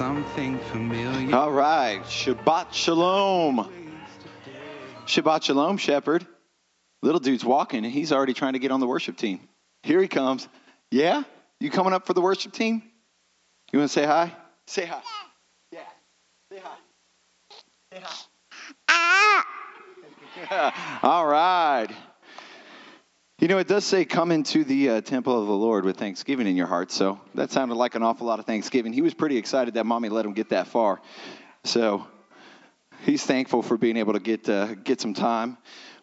[0.00, 1.36] something familiar.
[1.36, 2.00] All right.
[2.04, 3.70] Shabbat Shalom.
[5.04, 6.26] Shabbat Shalom, Shepherd.
[7.02, 9.40] Little dude's walking, and he's already trying to get on the worship team.
[9.82, 10.48] Here he comes.
[10.90, 11.24] Yeah?
[11.58, 12.82] You coming up for the worship team?
[13.72, 14.34] You want to say hi?
[14.66, 15.02] Say hi.
[15.70, 15.80] Yeah.
[16.50, 16.58] yeah.
[16.58, 16.76] Say hi.
[17.92, 19.44] Say hi.
[20.48, 21.00] Ah.
[21.02, 21.88] All right.
[23.40, 26.46] You know, it does say, come into the uh, temple of the Lord with thanksgiving
[26.46, 26.92] in your heart.
[26.92, 28.92] So that sounded like an awful lot of thanksgiving.
[28.92, 31.00] He was pretty excited that mommy let him get that far.
[31.64, 32.06] So
[33.06, 35.56] he's thankful for being able to get, uh, get some time.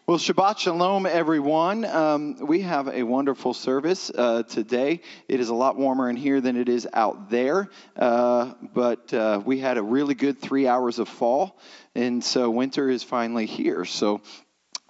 [0.04, 1.84] Well, Shabbat Shalom, everyone.
[1.84, 5.02] Um, we have a wonderful service uh, today.
[5.28, 9.40] It is a lot warmer in here than it is out there, uh, but uh,
[9.44, 11.60] we had a really good three hours of fall,
[11.94, 13.84] and so winter is finally here.
[13.84, 14.22] So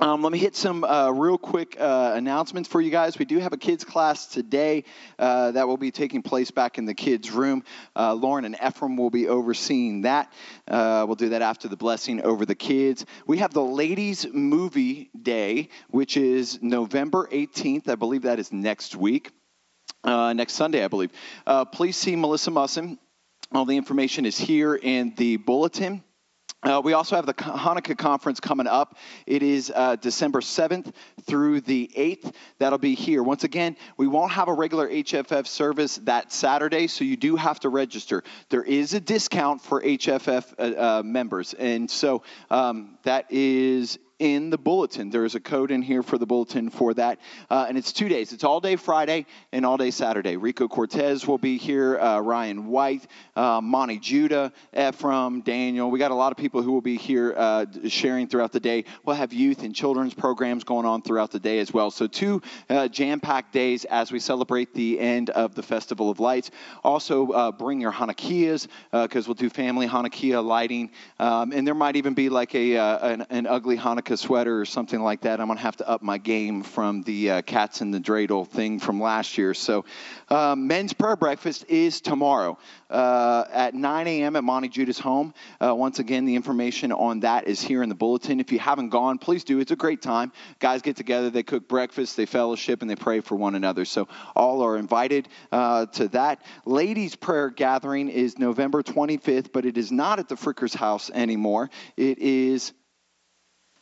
[0.00, 3.18] um, let me hit some uh, real quick uh, announcements for you guys.
[3.18, 4.84] We do have a kids class today
[5.18, 7.64] uh, that will be taking place back in the kids' room.
[7.96, 10.32] Uh, Lauren and Ephraim will be overseeing that.
[10.68, 13.06] Uh, we'll do that after the blessing over the kids.
[13.26, 17.88] We have the ladies' movie day, which is November 18th.
[17.88, 19.32] I believe that is next week,
[20.04, 21.10] uh, next Sunday, I believe.
[21.72, 23.00] please see Melissa Musson.
[23.50, 26.04] All the information is here in the bulletin.
[26.62, 28.96] Uh, we also have the Hanukkah conference coming up.
[29.26, 30.92] It is uh, December 7th
[31.22, 32.34] through the 8th.
[32.58, 33.22] That'll be here.
[33.22, 37.60] Once again, we won't have a regular HFF service that Saturday, so you do have
[37.60, 38.24] to register.
[38.48, 44.50] There is a discount for HFF uh, uh, members, and so um, that is in
[44.50, 45.10] the bulletin.
[45.10, 47.20] There is a code in here for the bulletin for that.
[47.48, 48.32] Uh, and it's two days.
[48.32, 50.36] It's all day Friday and all day Saturday.
[50.36, 55.90] Rico Cortez will be here, uh, Ryan White, uh, Monty Judah, Ephraim, Daniel.
[55.90, 58.84] We got a lot of people who will be here uh, sharing throughout the day.
[59.04, 61.90] We'll have youth and children's programs going on throughout the day as well.
[61.90, 66.18] So, two uh, jam packed days as we celebrate the end of the Festival of
[66.18, 66.50] Lights.
[66.82, 70.90] Also, uh, bring your Hanukkahs because we'll do family Hanukkah lighting.
[71.18, 75.00] Um, and there might even be like a, an, an ugly Hanukkah sweater or something
[75.00, 75.40] like that.
[75.40, 78.46] I'm going to have to up my game from the uh, cats in the dreidel
[78.46, 79.54] thing from last year.
[79.54, 79.84] So,
[80.28, 82.58] uh, men's prayer breakfast is tomorrow
[82.90, 84.36] uh, at 9 a.m.
[84.36, 85.34] at Monty Judah's home.
[85.60, 88.40] Uh, once again, the information on that is here in the bulletin.
[88.40, 89.60] If you haven't gone, please do.
[89.60, 90.32] It's a great time.
[90.58, 93.84] Guys get together, they cook breakfast, they fellowship, and they pray for one another.
[93.84, 96.42] So, all are invited uh, to that.
[96.64, 101.70] Ladies' prayer gathering is November 25th, but it is not at the Frickers house anymore.
[101.96, 102.72] It is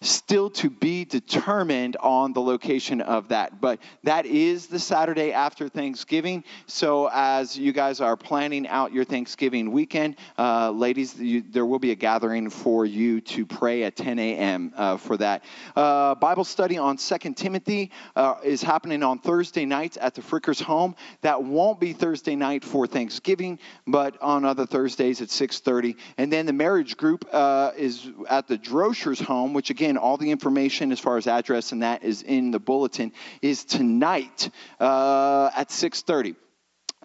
[0.00, 3.60] still to be determined on the location of that.
[3.60, 6.44] But that is the Saturday after Thanksgiving.
[6.66, 11.78] So as you guys are planning out your Thanksgiving weekend, uh, ladies, you, there will
[11.78, 14.72] be a gathering for you to pray at 10 a.m.
[14.76, 15.44] Uh, for that.
[15.74, 20.60] Uh, Bible study on Second Timothy uh, is happening on Thursday nights at the Frickers
[20.60, 20.94] home.
[21.22, 25.96] That won't be Thursday night for Thanksgiving, but on other Thursdays at 6:30.
[26.18, 30.16] And then the marriage group uh, is at the Droschers home, which again again, all
[30.16, 35.50] the information as far as address and that is in the bulletin, is tonight uh,
[35.54, 36.34] at 6.30.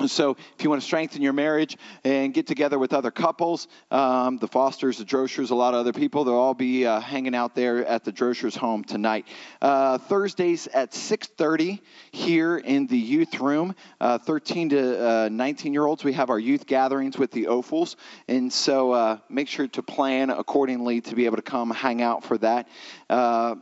[0.08, 4.38] So, if you want to strengthen your marriage and get together with other couples, um,
[4.38, 7.56] the Fosters, the Droschers, a lot of other people, they'll all be uh, hanging out
[7.56, 9.28] there at the Droschers' home tonight.
[9.62, 11.82] Uh, Thursdays at 6:30
[12.12, 13.76] here in the youth room.
[14.00, 17.96] Uh, 13 to 19 uh, year olds, we have our youth gatherings with the Opals,
[18.28, 22.24] and so uh, make sure to plan accordingly to be able to come hang out
[22.24, 22.68] for that.
[23.10, 23.56] Uh,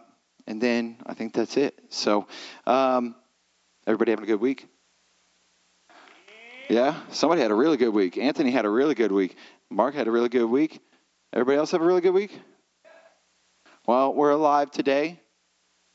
[0.47, 1.77] and then I think that's it.
[1.89, 2.27] So,
[2.65, 3.15] um,
[3.85, 4.68] everybody having a good week.
[6.69, 8.19] Yeah, somebody had a really good week.
[8.19, 9.35] Anthony had a really good week.
[9.71, 10.79] Mark had a really good week.
[11.33, 12.39] Everybody else have a really good week?
[13.87, 15.19] Well, we're alive today.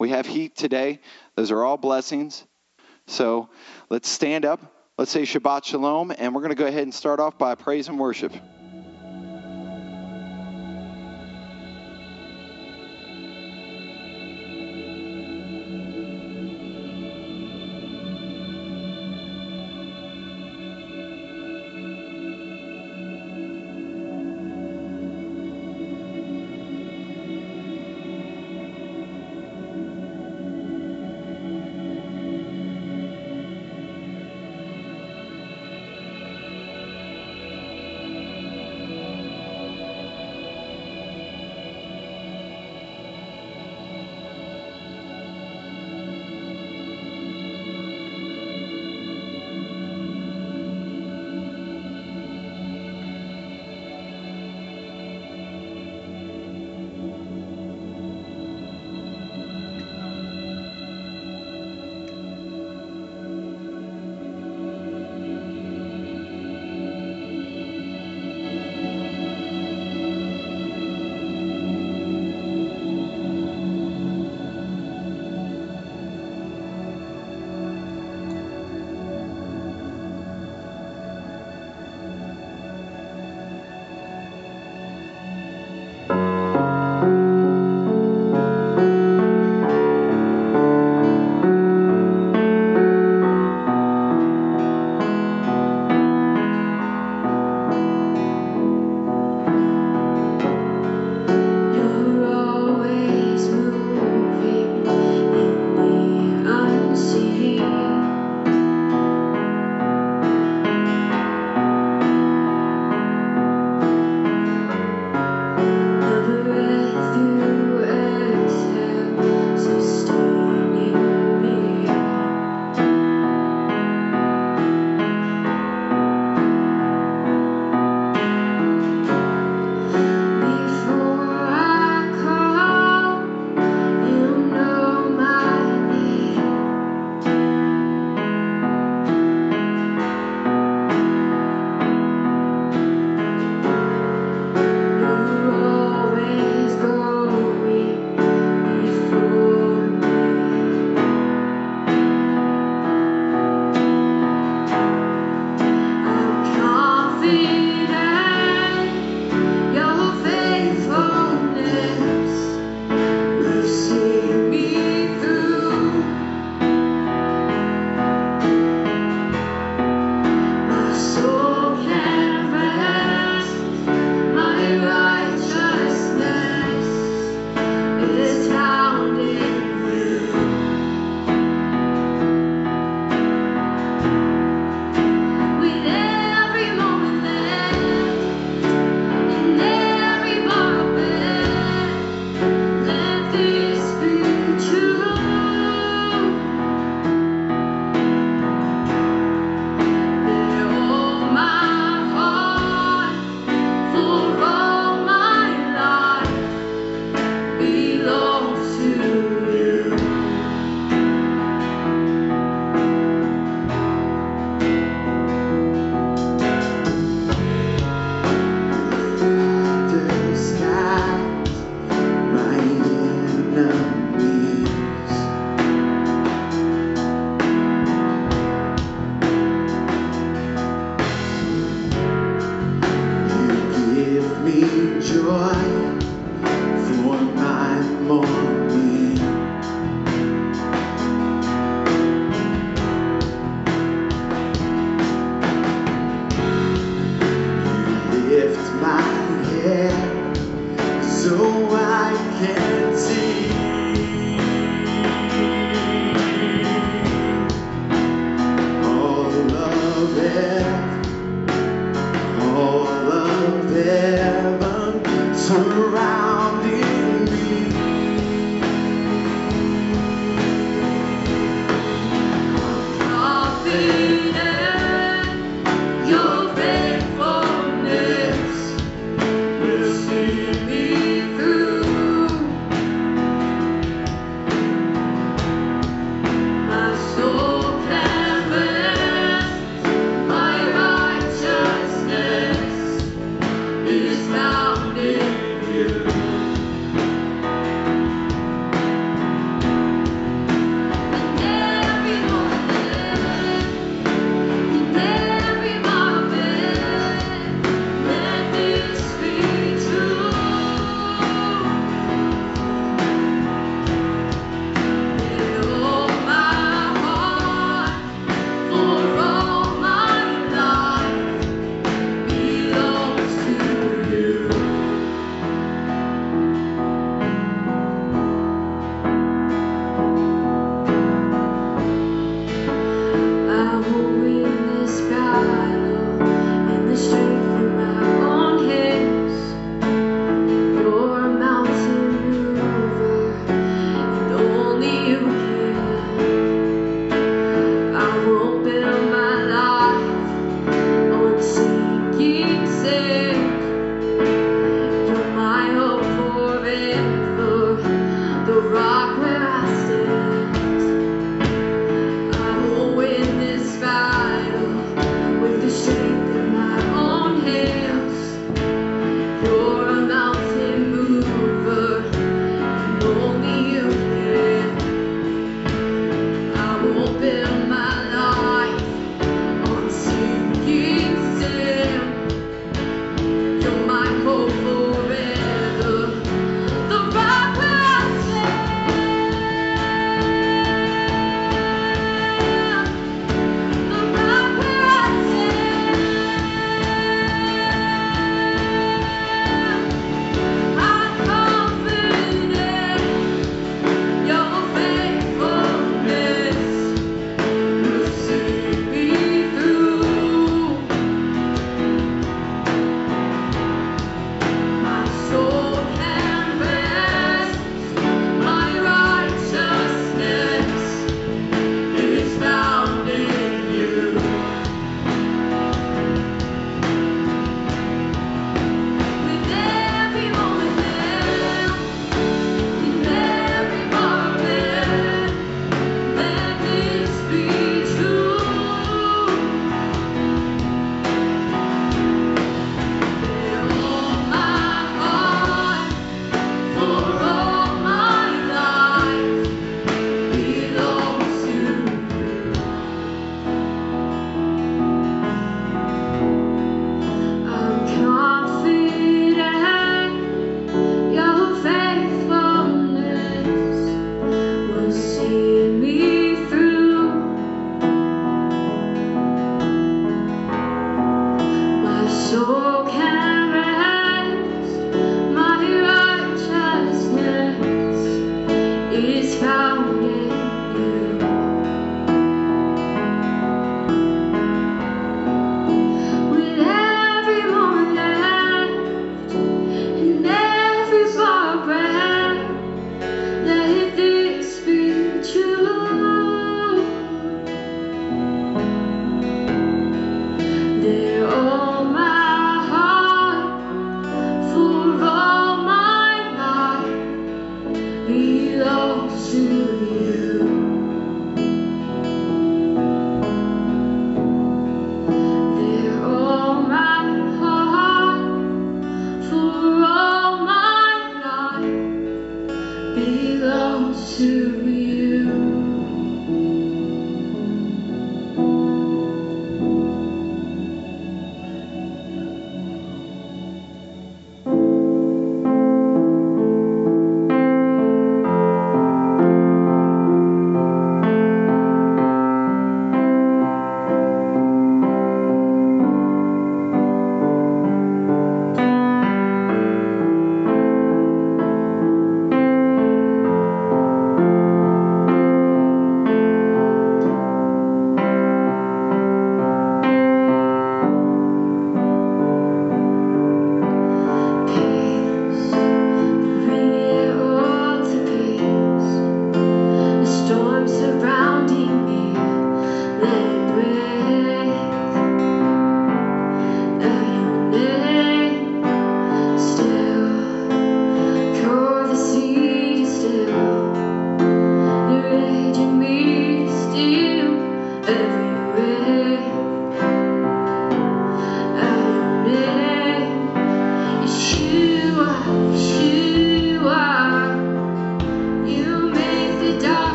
[0.00, 0.98] We have heat today.
[1.36, 2.44] Those are all blessings.
[3.06, 3.50] So
[3.88, 4.60] let's stand up.
[4.98, 7.86] Let's say Shabbat Shalom, and we're going to go ahead and start off by praise
[7.86, 8.32] and worship.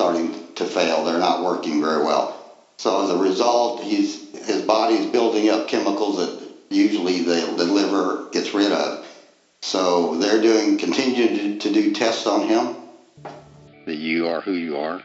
[0.00, 1.04] starting to fail.
[1.04, 2.56] They're not working very well.
[2.78, 8.30] So as a result, he's, his body's building up chemicals that usually the, the liver
[8.32, 9.06] gets rid of.
[9.60, 12.76] So they're doing continuing to, to do tests on him.
[13.84, 15.02] That you are who you are.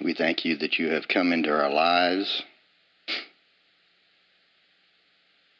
[0.00, 2.44] We thank you that you have come into our lives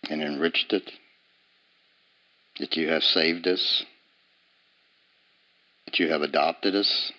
[0.08, 0.90] and enriched it,
[2.60, 3.84] that you have saved us
[5.86, 7.12] that you have adopted us.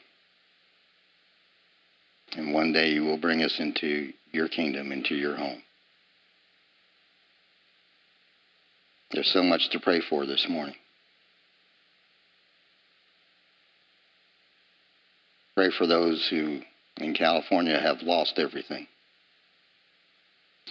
[2.33, 5.63] And one day you will bring us into your kingdom, into your home.
[9.11, 10.75] There's so much to pray for this morning.
[15.55, 16.59] Pray for those who
[16.97, 18.85] in California have lost everything,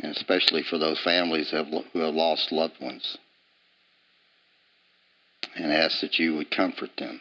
[0.02, 3.16] and especially for those families who have lost loved ones,
[5.56, 7.20] and ask that you would comfort them.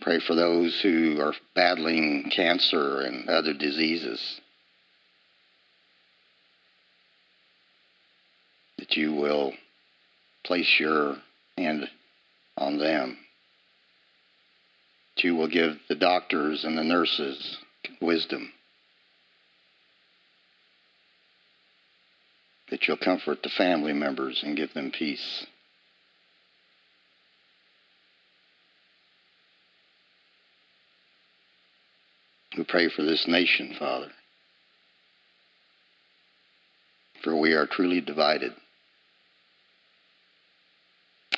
[0.00, 4.40] Pray for those who are battling cancer and other diseases.
[8.78, 9.52] That you will
[10.44, 11.16] place your
[11.58, 11.88] hand
[12.56, 13.18] on them.
[15.16, 17.58] That you will give the doctors and the nurses
[18.00, 18.52] wisdom.
[22.70, 25.44] That you'll comfort the family members and give them peace.
[32.60, 34.08] We pray for this nation, Father.
[37.24, 38.52] For we are truly divided.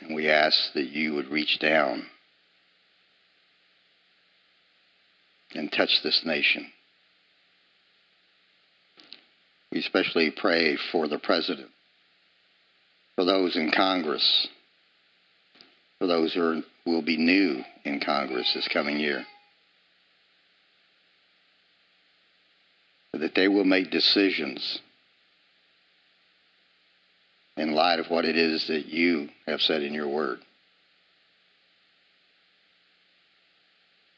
[0.00, 2.06] And we ask that you would reach down
[5.54, 6.66] and touch this nation.
[9.70, 11.68] We especially pray for the President,
[13.14, 14.48] for those in Congress,
[16.00, 19.24] for those who are, will be new in Congress this coming year.
[23.12, 24.80] That they will make decisions
[27.56, 30.38] in light of what it is that you have said in your word.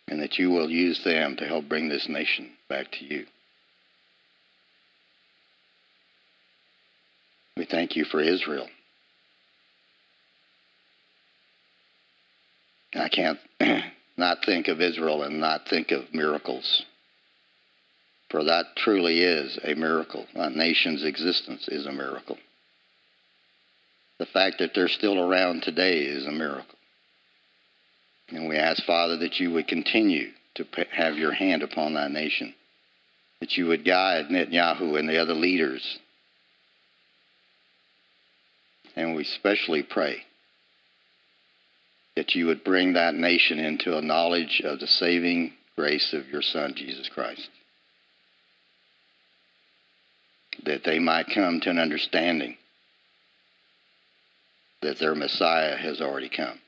[0.07, 3.27] And that you will use them to help bring this nation back to you.
[7.57, 8.69] We thank you for Israel.
[12.95, 13.39] I can't
[14.17, 16.85] not think of Israel and not think of miracles.
[18.35, 20.27] For that truly is a miracle.
[20.35, 22.37] That nation's existence is a miracle.
[24.19, 26.75] The fact that they're still around today is a miracle.
[28.31, 32.57] And we ask, Father, that you would continue to have your hand upon that nation,
[33.39, 36.01] that you would guide Netanyahu and the other leaders.
[38.97, 40.25] And we especially pray
[42.17, 46.43] that you would bring that nation into a knowledge of the saving grace of your
[46.43, 47.49] Son, Jesus Christ.
[50.65, 52.57] That they might come to an understanding
[54.83, 56.59] that their Messiah has already come.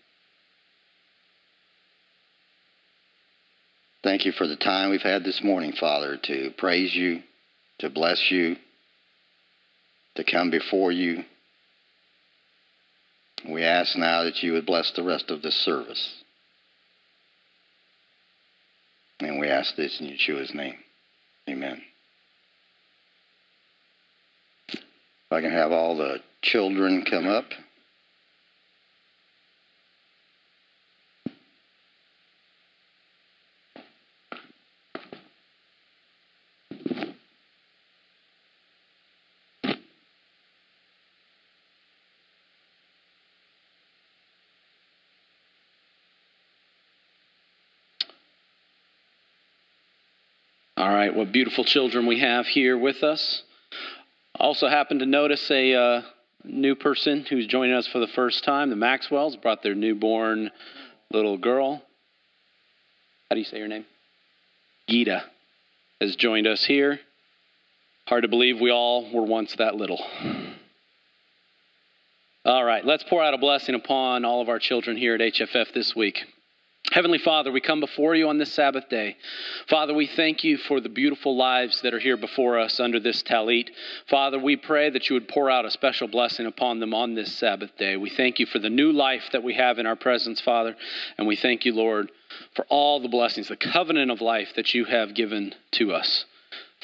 [4.02, 7.22] Thank you for the time we've had this morning, Father, to praise you,
[7.80, 8.56] to bless you,
[10.14, 11.24] to come before you.
[13.48, 16.22] We ask now that you would bless the rest of this service.
[19.20, 20.76] And we ask this in Yeshua's name.
[21.48, 21.82] Amen.
[25.28, 27.46] If I can have all the children come up.
[50.76, 53.42] All right, what beautiful children we have here with us.
[54.38, 56.02] Also happened to notice a uh,
[56.44, 58.70] new person who's joining us for the first time.
[58.70, 60.50] The Maxwells brought their newborn
[61.10, 61.82] little girl.
[63.30, 63.86] How do you say her name?
[64.88, 65.24] Gita
[66.00, 67.00] has joined us here.
[68.06, 70.04] Hard to believe we all were once that little.
[72.44, 75.72] All right, let's pour out a blessing upon all of our children here at HFF
[75.72, 76.24] this week.
[76.96, 79.18] Heavenly Father, we come before you on this Sabbath day.
[79.68, 83.22] Father, we thank you for the beautiful lives that are here before us under this
[83.22, 83.68] talit.
[84.08, 87.34] Father, we pray that you would pour out a special blessing upon them on this
[87.34, 87.98] Sabbath day.
[87.98, 90.74] We thank you for the new life that we have in our presence, Father,
[91.18, 92.10] and we thank you, Lord,
[92.54, 96.24] for all the blessings, the covenant of life that you have given to us.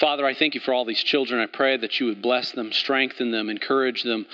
[0.03, 1.41] Father, I thank you for all these children.
[1.41, 4.27] I pray that you would bless them, strengthen them, encourage them.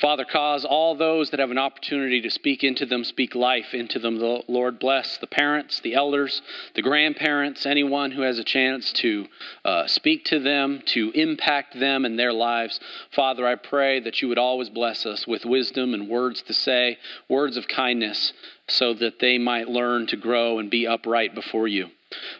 [0.00, 3.98] Father, cause all those that have an opportunity to speak into them, speak life into
[3.98, 4.18] them.
[4.18, 6.40] The Lord, bless the parents, the elders,
[6.74, 9.26] the grandparents, anyone who has a chance to
[9.62, 12.80] uh, speak to them, to impact them and their lives.
[13.10, 16.96] Father, I pray that you would always bless us with wisdom and words to say,
[17.28, 18.32] words of kindness,
[18.68, 21.90] so that they might learn to grow and be upright before you.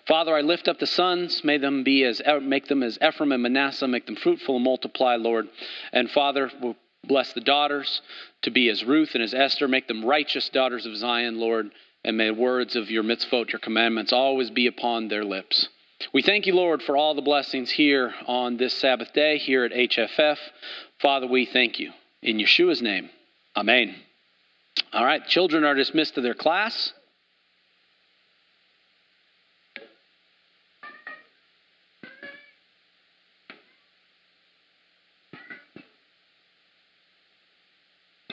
[0.07, 1.45] Father, I lift up the sons.
[1.45, 3.87] May them be as make them as Ephraim and Manasseh.
[3.87, 5.49] Make them fruitful and multiply, Lord.
[5.93, 6.75] And Father, we
[7.07, 8.03] bless the daughters
[8.43, 9.69] to be as Ruth and as Esther.
[9.69, 11.71] Make them righteous daughters of Zion, Lord.
[12.05, 15.69] And may words of your mitzvot, your commandments, always be upon their lips.
[16.15, 19.73] We thank you, Lord, for all the blessings here on this Sabbath day here at
[19.73, 20.39] HFF.
[20.99, 21.93] Father, we thank you.
[22.23, 23.11] In Yeshua's name,
[23.57, 23.95] Amen.
[24.93, 26.93] All right, children are dismissed to their class.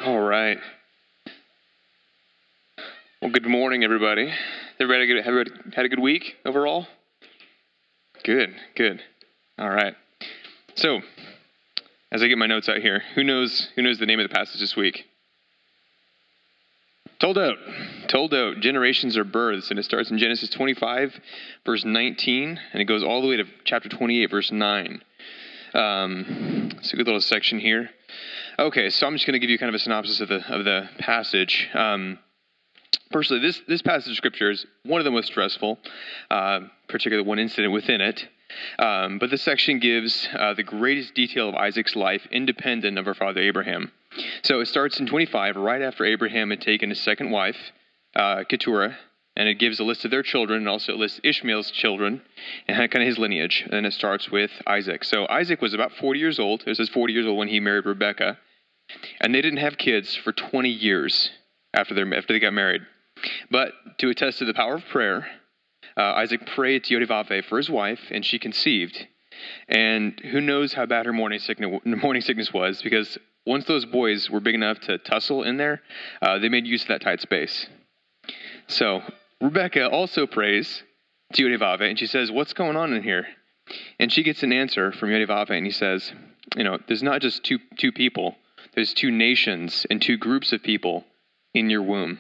[0.08, 0.58] All right.
[3.22, 4.34] Well, good morning, everybody.
[4.80, 6.88] Everybody good, everybody had a good week overall?
[8.24, 9.02] Good, good.
[9.60, 9.96] All right.
[10.76, 11.02] So,
[12.10, 14.34] as I get my notes out here, who knows who knows the name of the
[14.34, 15.08] passage this week?
[17.22, 17.56] Toldot.
[18.08, 18.62] Toldot.
[18.62, 21.20] Generations are births, and it starts in Genesis 25,
[21.66, 25.02] verse 19, and it goes all the way to chapter 28, verse 9.
[25.78, 27.90] Um, it's a good little section here.
[28.60, 30.66] Okay, so I'm just going to give you kind of a synopsis of the of
[30.66, 31.70] the passage.
[31.74, 32.20] Um,
[33.12, 35.80] Firstly, this, this passage of scripture is one of the most stressful,
[36.30, 38.28] uh, particularly one incident within it.
[38.80, 43.14] Um, but this section gives uh, the greatest detail of Isaac's life, independent of our
[43.14, 43.92] father Abraham.
[44.44, 47.58] So it starts in 25, right after Abraham had taken his second wife,
[48.16, 48.98] uh, Keturah,
[49.38, 52.24] and it gives a list of their children and also lists Ishmael's children
[52.68, 53.68] and kind of his lineage.
[53.72, 55.04] And it starts with Isaac.
[55.04, 56.64] So Isaac was about 40 years old.
[56.66, 58.40] It says 40 years old when he married Rebekah,
[59.22, 61.30] and they didn't have kids for 20 years
[61.72, 62.82] after they after they got married.
[63.52, 65.28] But to attest to the power of prayer,
[65.96, 69.08] uh, Isaac prayed to Yodivave for his wife, and she conceived.
[69.70, 74.32] And who knows how bad her morning sickness, morning sickness was, because once those boys
[74.32, 75.84] were big enough to tussle in there,
[76.24, 77.68] uh, they made use of that tight space.
[78.68, 79.04] So
[79.42, 80.84] Rebecca also prays
[81.34, 83.28] to Yodivave, and she says, What's going on in here?
[84.00, 86.12] And she gets an answer from Yodivave, and he says,
[86.56, 88.36] You know, there's not just two, two people,
[88.74, 91.06] there's two nations and two groups of people
[91.54, 92.18] in your womb.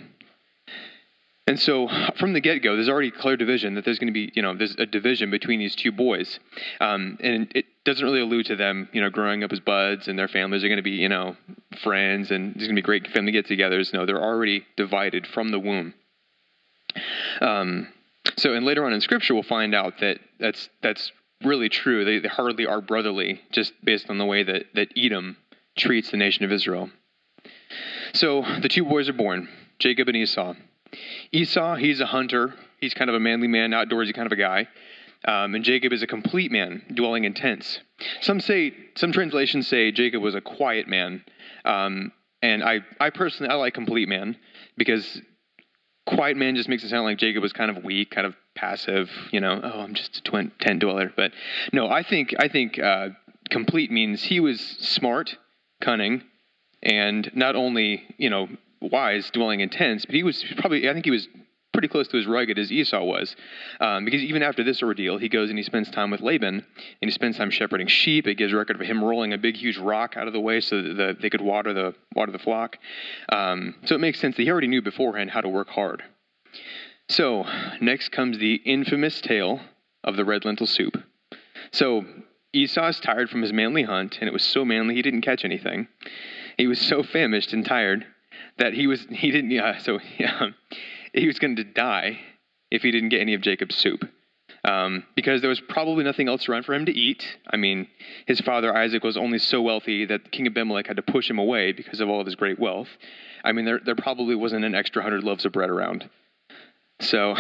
[1.48, 1.88] And so
[2.18, 4.54] from the get go, there's already clear division that there's going to be, you know,
[4.54, 6.40] there's a division between these two boys.
[6.82, 10.20] Um, and it doesn't really allude to them, you know, growing up as buds and
[10.20, 11.38] their families are going to be, you know,
[11.82, 13.94] friends and there's going to be great family get togethers.
[13.94, 15.94] No, they're already divided from the womb.
[17.42, 17.88] Um,
[18.38, 21.12] so, and later on in scripture, we'll find out that that's, that's
[21.44, 22.06] really true.
[22.06, 25.38] They, they hardly are brotherly just based on the way that, that Edom
[25.78, 26.90] treats the nation of Israel.
[28.14, 30.54] So the two boys are born, Jacob and Esau.
[31.32, 32.54] Esau, he's a hunter.
[32.80, 34.68] He's kind of a manly man, outdoorsy kind of a guy.
[35.26, 37.80] Um, and Jacob is a complete man, dwelling in tents.
[38.22, 41.24] Some say, some translations say Jacob was a quiet man.
[41.66, 42.12] Um,
[42.42, 44.38] and I, I personally, I like complete man
[44.78, 45.22] because
[46.08, 49.10] quiet man just makes it sound like Jacob was kind of weak, kind of passive.
[49.32, 51.12] You know, oh, I'm just a twin, tent dweller.
[51.16, 51.32] But
[51.74, 53.10] no, I think, I think uh,
[53.50, 55.38] complete means he was smart,
[55.82, 56.24] cunning,
[56.82, 58.48] and not only you know
[58.82, 61.28] wise, dwelling in tents, but he was probably, I think he was
[61.78, 63.36] pretty close to as rugged as Esau was.
[63.80, 66.66] Um, because even after this ordeal, he goes and he spends time with Laban, and
[67.02, 68.26] he spends time shepherding sheep.
[68.26, 70.82] It gives record of him rolling a big, huge rock out of the way so
[70.82, 72.80] that the, they could water the, water the flock.
[73.30, 76.02] Um, so it makes sense that he already knew beforehand how to work hard.
[77.10, 77.46] So
[77.80, 79.62] next comes the infamous tale
[80.04, 80.98] of the red lentil soup.
[81.72, 82.06] So
[82.54, 85.46] Esau is tired from his manly hunt, and it was so manly he didn't catch
[85.46, 85.90] anything.
[86.58, 88.08] He was so famished and tired
[88.58, 90.48] that he was he didn't yeah so yeah,
[91.18, 92.20] he was going to die
[92.72, 94.04] if he didn't get any of Jacob's soup.
[94.64, 97.26] Um, because there was probably nothing else around for him to eat.
[97.50, 97.88] I mean,
[98.26, 101.72] his father Isaac was only so wealthy that King Abimelech had to push him away
[101.72, 102.90] because of all of his great wealth.
[103.44, 106.10] I mean, there, there probably wasn't an extra hundred loaves of bread around.
[107.00, 107.36] So,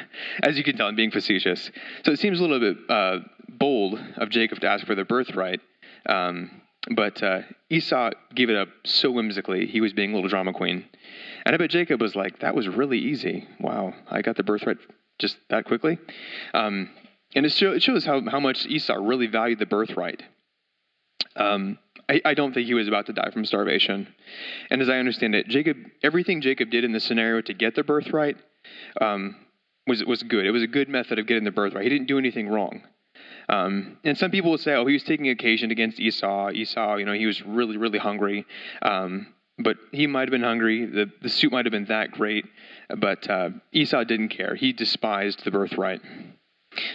[0.42, 1.70] as you can tell, I'm being facetious.
[2.04, 3.18] So it seems a little bit uh,
[3.48, 5.60] bold of Jacob to ask for the birthright.
[6.06, 9.66] Um, but uh, Esau gave it up so whimsically.
[9.66, 10.86] He was being a little drama queen.
[11.44, 13.46] And I bet Jacob was like, that was really easy.
[13.60, 14.78] Wow, I got the birthright
[15.18, 15.98] just that quickly.
[16.54, 16.90] Um,
[17.34, 20.22] and it, show, it, shows how, how much Esau really valued the birthright.
[21.36, 21.78] Um,
[22.08, 24.12] I, I, don't think he was about to die from starvation.
[24.70, 27.82] And as I understand it, Jacob, everything Jacob did in this scenario to get the
[27.82, 28.36] birthright
[29.00, 29.36] um,
[29.86, 30.44] was, was good.
[30.44, 31.84] It was a good method of getting the birthright.
[31.84, 32.82] He didn't do anything wrong.
[33.48, 36.50] Um, and some people would say, oh, he was taking occasion against Esau.
[36.50, 38.46] Esau, you know, he was really, really hungry.
[38.82, 39.28] Um,
[39.58, 40.86] but he might have been hungry.
[40.86, 42.46] The, the soup might have been that great.
[42.96, 44.54] But uh, Esau didn't care.
[44.54, 46.00] He despised the birthright.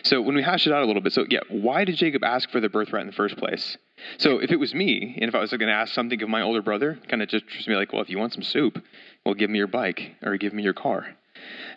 [0.04, 2.50] So when we hash it out a little bit, so yeah, why did Jacob ask
[2.50, 3.78] for the birthright in the first place?
[4.18, 6.42] So if it was me, and if I was going to ask something of my
[6.42, 8.84] older brother, kind of just be like, well, if you want some soup,
[9.26, 11.16] well, give me your bike or give me your car.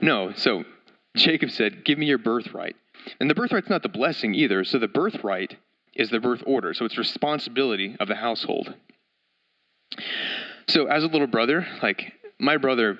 [0.01, 0.65] No, so
[1.15, 2.77] Jacob said, give me your birthright.
[3.19, 4.65] And the birthright's not the blessing either.
[4.65, 5.57] So the birthright
[5.95, 6.73] is the birth order.
[6.75, 8.75] So it's responsibility of the household.
[10.71, 12.99] So as a little brother, like my brother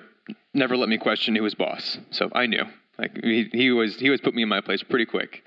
[0.53, 1.97] never let me question who was boss.
[2.11, 2.63] So I knew.
[2.99, 5.41] Like he, he was he was put me in my place pretty quick.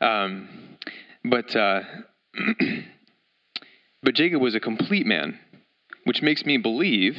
[0.00, 0.48] Um,
[1.24, 1.82] but uh,
[4.02, 5.38] but Jacob was a complete man,
[6.04, 7.16] which makes me believe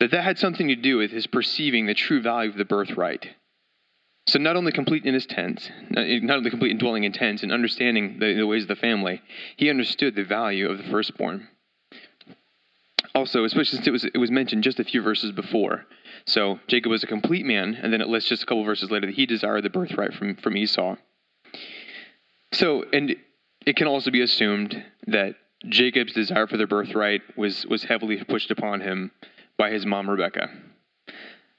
[0.00, 3.28] that that had something to do with his perceiving the true value of the birthright.
[4.26, 7.52] So not only complete in his tent, not only complete in dwelling in tents and
[7.52, 9.20] understanding the, the ways of the family,
[9.56, 11.48] he understood the value of the firstborn.
[13.18, 15.84] Also, especially since it was, it was mentioned just a few verses before.
[16.24, 19.08] So Jacob was a complete man, and then it lists just a couple verses later
[19.08, 20.94] that he desired the birthright from, from Esau.
[22.52, 23.16] So, and
[23.66, 25.34] it can also be assumed that
[25.68, 29.10] Jacob's desire for the birthright was, was heavily pushed upon him
[29.56, 30.48] by his mom, Rebecca.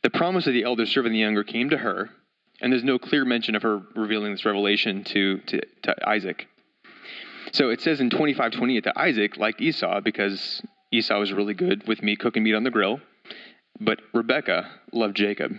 [0.01, 2.09] The promise of the elder serving the younger came to her,
[2.61, 6.47] and there's no clear mention of her revealing this revelation to, to, to Isaac.
[7.51, 10.61] So it says in 25:28 that Isaac liked Esau because
[10.91, 12.99] Esau was really good with me cooking meat on the grill,
[13.79, 15.53] but Rebecca loved Jacob.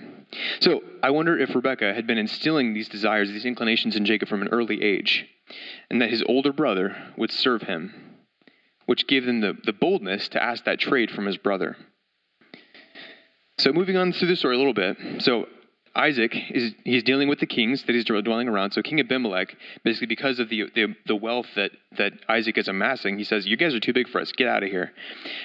[0.61, 4.43] So I wonder if Rebecca had been instilling these desires, these inclinations in Jacob from
[4.43, 5.27] an early age,
[5.91, 8.17] and that his older brother would serve him,
[8.87, 11.77] which gave them the, the boldness to ask that trade from his brother.
[13.59, 15.23] So moving on through the story a little bit.
[15.23, 15.47] So
[15.95, 18.71] Isaac is he's dealing with the kings that he's dwelling around.
[18.73, 23.19] So King Abimelech, basically because of the, the the wealth that that Isaac is amassing,
[23.19, 24.31] he says, "You guys are too big for us.
[24.33, 24.93] Get out of here."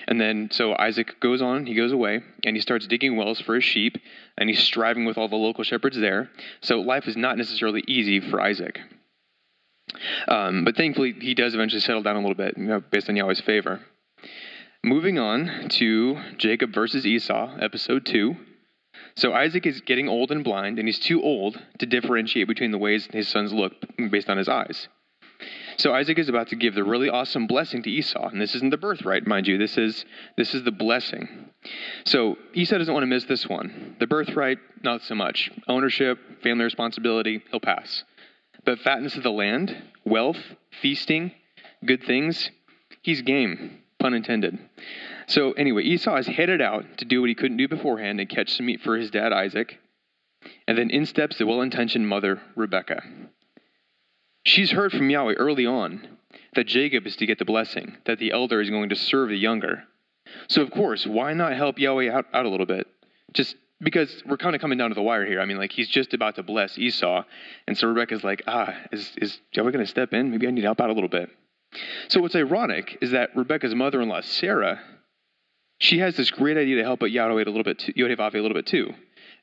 [0.07, 3.55] And then so Isaac goes on, he goes away, and he starts digging wells for
[3.55, 3.97] his sheep,
[4.37, 6.29] and he's striving with all the local shepherds there.
[6.61, 8.79] So life is not necessarily easy for Isaac.
[10.27, 13.15] Um, but thankfully, he does eventually settle down a little bit, you know, based on
[13.15, 13.81] Yahweh's favor.
[14.83, 18.35] Moving on to Jacob versus Esau, episode two.
[19.17, 22.77] So Isaac is getting old and blind, and he's too old to differentiate between the
[22.77, 23.73] ways his sons look
[24.11, 24.89] based on his eyes.
[25.77, 28.71] So Isaac is about to give the really awesome blessing to Esau, and this isn't
[28.71, 29.57] the birthright, mind you.
[29.57, 30.05] This is
[30.37, 31.49] this is the blessing.
[32.05, 33.95] So Esau doesn't want to miss this one.
[33.99, 35.51] The birthright, not so much.
[35.67, 38.03] Ownership, family responsibility, he'll pass.
[38.63, 40.39] But fatness of the land, wealth,
[40.81, 41.31] feasting,
[41.85, 42.49] good things,
[43.01, 44.57] he's game, pun intended.
[45.27, 48.55] So anyway, Esau is headed out to do what he couldn't do beforehand and catch
[48.55, 49.79] some meat for his dad Isaac.
[50.67, 53.01] And then in steps the well-intentioned mother Rebecca.
[54.45, 56.07] She's heard from Yahweh early on
[56.53, 59.37] that Jacob is to get the blessing, that the elder is going to serve the
[59.37, 59.83] younger.
[60.47, 62.87] So of course, why not help Yahweh out, out a little bit?
[63.33, 65.41] Just because we're kind of coming down to the wire here.
[65.41, 67.23] I mean, like he's just about to bless Esau,
[67.67, 70.31] and so Rebecca's like, ah, is is Yahweh going to step in?
[70.31, 71.29] Maybe I need to help out a little bit.
[72.07, 74.81] So what's ironic is that Rebecca's mother-in-law Sarah
[75.79, 78.65] she has this great idea to help out Yahweh a little bit, a little bit
[78.65, 78.93] too.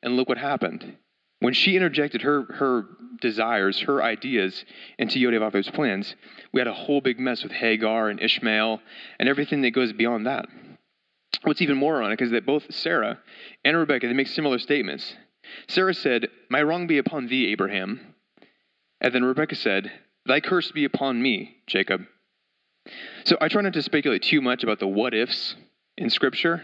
[0.01, 0.97] And look what happened.
[1.39, 2.85] When she interjected her, her
[3.21, 4.63] desires, her ideas
[4.97, 6.15] into Yodevave's plans,
[6.53, 8.81] we had a whole big mess with Hagar and Ishmael
[9.19, 10.47] and everything that goes beyond that.
[11.43, 13.19] What's even more ironic is that both Sarah
[13.65, 15.15] and Rebecca, they make similar statements.
[15.67, 18.15] Sarah said, My wrong be upon thee, Abraham.
[19.01, 19.91] And then Rebecca said,
[20.25, 22.05] Thy curse be upon me, Jacob.
[23.25, 25.55] So I try not to speculate too much about the what ifs
[25.97, 26.61] in Scripture.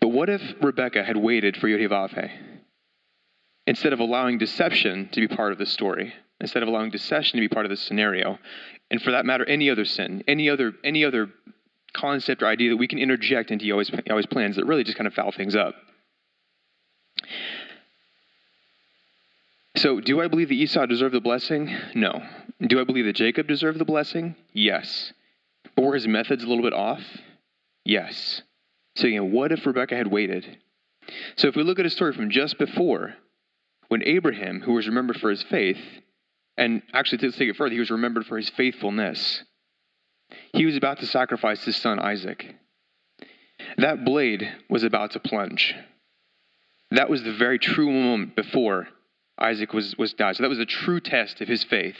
[0.00, 2.30] But what if Rebecca had waited for Yodhivave
[3.66, 7.46] instead of allowing deception to be part of the story, instead of allowing deception to
[7.46, 8.38] be part of the scenario,
[8.90, 11.30] and for that matter, any other sin, any other any other
[11.92, 15.06] concept or idea that we can interject into Yahweh's, Yahweh's plans that really just kind
[15.06, 15.74] of foul things up.
[19.76, 21.74] So, do I believe that Esau deserved the blessing?
[21.94, 22.22] No.
[22.60, 24.34] Do I believe that Jacob deserved the blessing?
[24.52, 25.12] Yes.
[25.74, 27.00] But were his methods a little bit off?
[27.84, 28.42] Yes.
[28.96, 30.58] So again, what if Rebecca had waited?
[31.36, 33.14] So if we look at a story from just before,
[33.88, 35.80] when Abraham, who was remembered for his faith,
[36.56, 39.42] and actually to take it further, he was remembered for his faithfulness.
[40.52, 42.54] He was about to sacrifice his son Isaac.
[43.78, 45.74] That blade was about to plunge.
[46.90, 48.88] That was the very true moment before
[49.38, 50.36] Isaac was, was died.
[50.36, 51.96] So that was a true test of his faith.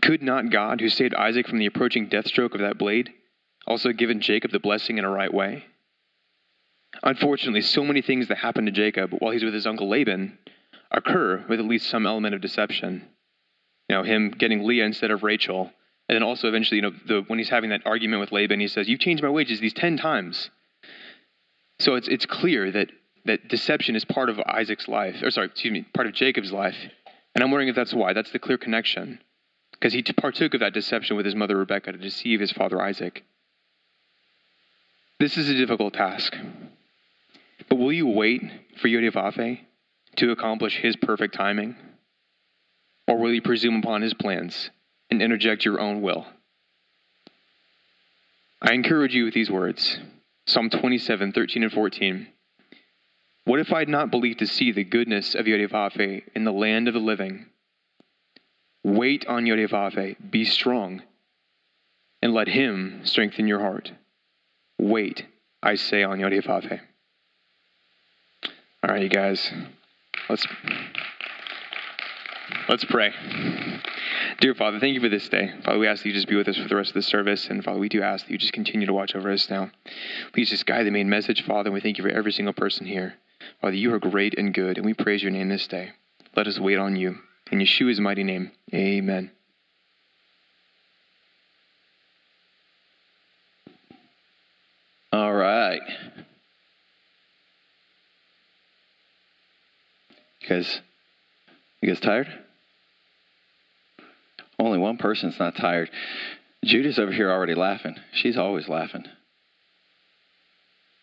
[0.00, 3.12] Could not God, who saved Isaac from the approaching death stroke of that blade,
[3.66, 5.64] also given Jacob the blessing in a right way?
[7.02, 10.38] Unfortunately, so many things that happen to Jacob while he's with his uncle Laban
[10.90, 13.08] occur with at least some element of deception.
[13.88, 15.70] You know, him getting Leah instead of Rachel,
[16.08, 18.68] and then also eventually, you know, the, when he's having that argument with Laban, he
[18.68, 20.50] says, "You've changed my wages these ten times."
[21.78, 22.90] So it's it's clear that
[23.24, 26.76] that deception is part of Isaac's life, or sorry, excuse me, part of Jacob's life,
[27.34, 28.12] and I'm wondering if that's why.
[28.12, 29.18] That's the clear connection,
[29.72, 33.24] because he partook of that deception with his mother Rebekah to deceive his father Isaac.
[35.22, 36.36] This is a difficult task.
[37.68, 38.42] But will you wait
[38.78, 39.60] for Yodivave
[40.16, 41.76] to accomplish his perfect timing?
[43.06, 44.70] Or will you presume upon his plans
[45.12, 46.26] and interject your own will?
[48.60, 49.96] I encourage you with these words
[50.48, 52.26] Psalm 27, 13, and 14.
[53.44, 56.88] What if I had not believed to see the goodness of Yodivave in the land
[56.88, 57.46] of the living?
[58.82, 61.00] Wait on Yodivave, be strong,
[62.20, 63.92] and let him strengthen your heart.
[64.82, 65.24] Wait,
[65.62, 66.80] I say on Yodhivave.
[68.82, 69.52] All right, you guys,
[70.28, 70.44] let's
[72.68, 73.14] let's pray.
[74.40, 75.52] Dear Father, thank you for this day.
[75.64, 77.46] Father, we ask that you just be with us for the rest of the service.
[77.48, 79.70] And Father, we do ask that you just continue to watch over us now.
[80.32, 81.68] Please just guide the main message, Father.
[81.68, 83.14] And we thank you for every single person here.
[83.60, 85.92] Father, you are great and good, and we praise your name this day.
[86.34, 87.18] Let us wait on you.
[87.52, 89.30] In Yeshua's mighty name, amen.
[95.12, 95.82] All right.
[100.40, 100.80] You guys,
[101.80, 102.28] you guys tired?
[104.58, 105.90] Only one person's not tired.
[106.64, 107.96] Judah's over here already laughing.
[108.12, 109.04] She's always laughing.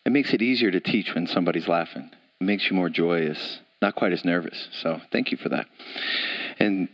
[0.05, 2.09] It makes it easier to teach when somebody's laughing.
[2.41, 4.69] It makes you more joyous, not quite as nervous.
[4.81, 5.67] So thank you for that.
[6.57, 6.89] And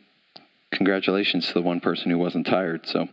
[0.76, 2.86] congratulations to the one person who wasn't tired.
[2.88, 3.07] So,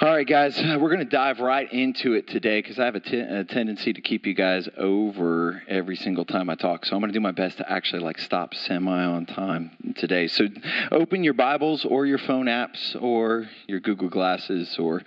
[0.00, 3.00] all right, guys, we're going to dive right into it today because I have a,
[3.00, 6.84] t- a tendency to keep you guys over every single time I talk.
[6.84, 10.28] So I'm going to do my best to actually like stop semi on time today.
[10.28, 10.46] So
[10.90, 15.02] open your Bibles or your phone apps or your Google Glasses or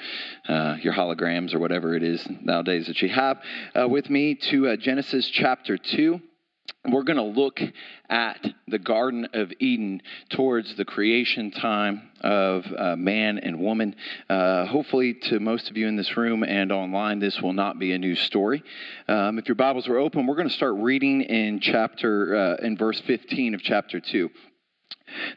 [0.48, 3.42] uh, your holograms or whatever it is nowadays that you have
[3.80, 6.20] uh, with me to uh, Genesis chapter 2
[6.88, 7.59] we're going to look
[8.09, 13.95] at the Garden of Eden towards the creation time of uh, man and woman.
[14.30, 17.93] Uh, hopefully, to most of you in this room and online, this will not be
[17.93, 18.63] a new story.
[19.07, 22.78] Um, if your Bibles are open, we're going to start reading in chapter uh, in
[22.78, 24.30] verse 15 of chapter 2.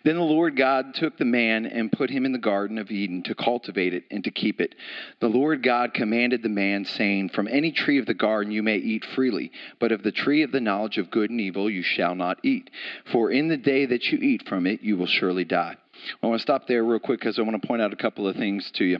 [0.04, 3.22] Then the Lord God took the man and put him in the Garden of Eden
[3.24, 4.74] to cultivate it and to keep it.
[5.20, 8.76] The Lord God commanded the man, saying, From any tree of the garden you may
[8.76, 12.14] eat freely, but of the tree of the knowledge of good and evil you shall
[12.14, 12.70] not eat.
[13.12, 15.76] For in the day that you eat from it, you will surely die.
[16.22, 18.26] I want to stop there real quick because I want to point out a couple
[18.28, 18.98] of things to you.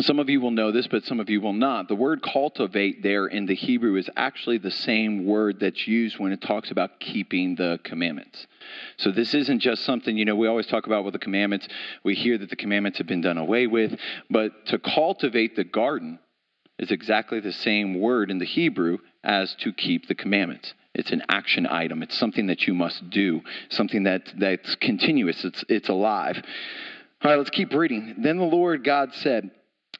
[0.00, 1.88] Some of you will know this, but some of you will not.
[1.88, 6.32] The word cultivate there in the Hebrew is actually the same word that's used when
[6.32, 8.46] it talks about keeping the commandments.
[8.96, 11.68] So this isn't just something, you know, we always talk about with the commandments.
[12.04, 13.98] We hear that the commandments have been done away with,
[14.30, 16.18] but to cultivate the garden
[16.78, 20.72] is exactly the same word in the Hebrew as to keep the commandments.
[20.94, 22.02] It's an action item.
[22.02, 26.42] It's something that you must do, something that, that's continuous, it's, it's alive.
[27.22, 28.14] All right, let's keep reading.
[28.18, 29.50] Then the Lord God said,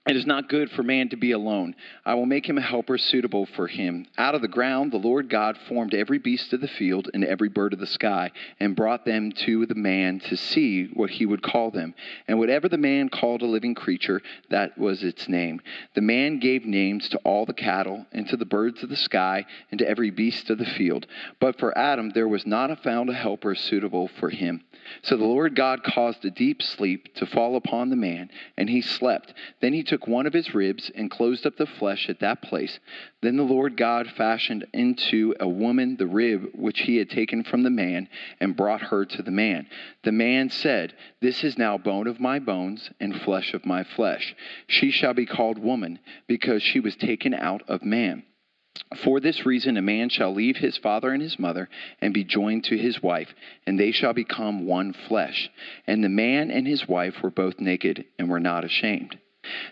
[0.06, 1.74] it is not good for man to be alone.
[2.06, 4.06] I will make him a helper suitable for him.
[4.16, 7.50] Out of the ground, the Lord God formed every beast of the field and every
[7.50, 11.42] bird of the sky, and brought them to the man to see what he would
[11.42, 11.94] call them.
[12.26, 15.60] And whatever the man called a living creature, that was its name.
[15.94, 19.44] The man gave names to all the cattle, and to the birds of the sky,
[19.70, 21.06] and to every beast of the field.
[21.40, 24.64] But for Adam there was not found a helper suitable for him.
[25.02, 28.80] So the Lord God caused a deep sleep to fall upon the man, and he
[28.80, 29.34] slept.
[29.60, 32.78] Then he took one of his ribs and closed up the flesh at that place.
[33.22, 37.62] Then the Lord God fashioned into a woman the rib which he had taken from
[37.62, 38.08] the man,
[38.40, 39.66] and brought her to the man.
[40.02, 44.34] The man said, This is now bone of my bones and flesh of my flesh.
[44.66, 48.24] She shall be called woman, because she was taken out of man.
[48.96, 51.68] For this reason, a man shall leave his father and his mother
[52.00, 53.34] and be joined to his wife,
[53.66, 55.50] and they shall become one flesh.
[55.86, 59.18] And the man and his wife were both naked and were not ashamed.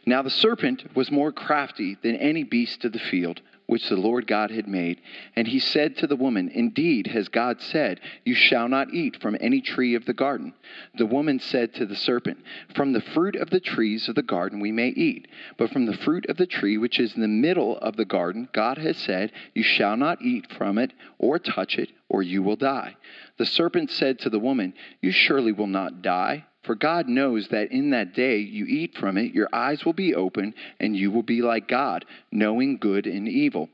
[0.07, 4.27] Now the serpent was more crafty than any beast of the field which the Lord
[4.27, 5.03] God had made.
[5.37, 9.37] And he said to the woman, Indeed, has God said, You shall not eat from
[9.41, 10.55] any tree of the garden.
[10.97, 12.39] The woman said to the serpent,
[12.75, 15.97] From the fruit of the trees of the garden we may eat, but from the
[15.97, 19.33] fruit of the tree which is in the middle of the garden, God has said,
[19.55, 22.97] You shall not eat from it or touch it, or you will die.
[23.37, 26.47] The serpent said to the woman, You surely will not die.
[26.69, 30.15] For God knows that in that day you eat from it, your eyes will be
[30.15, 33.71] open, and you will be like God, knowing good and evil.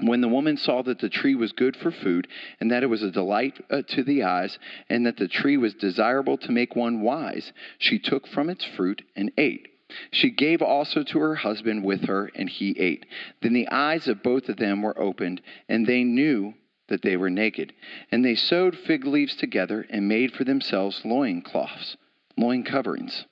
[0.00, 2.26] When the woman saw that the tree was good for food,
[2.58, 4.58] and that it was a delight uh, to the eyes,
[4.88, 9.02] and that the tree was desirable to make one wise, she took from its fruit
[9.14, 9.68] and ate.
[10.10, 13.04] She gave also to her husband with her, and he ate.
[13.42, 16.54] Then the eyes of both of them were opened, and they knew
[16.88, 17.74] that they were naked.
[18.10, 21.98] And they sewed fig leaves together and made for themselves loincloths
[22.36, 23.24] loin coverings.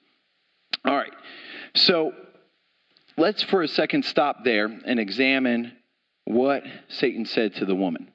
[0.85, 1.13] All right,
[1.75, 2.13] so
[3.17, 5.73] let's for a second stop there and examine
[6.25, 8.11] what Satan said to the woman.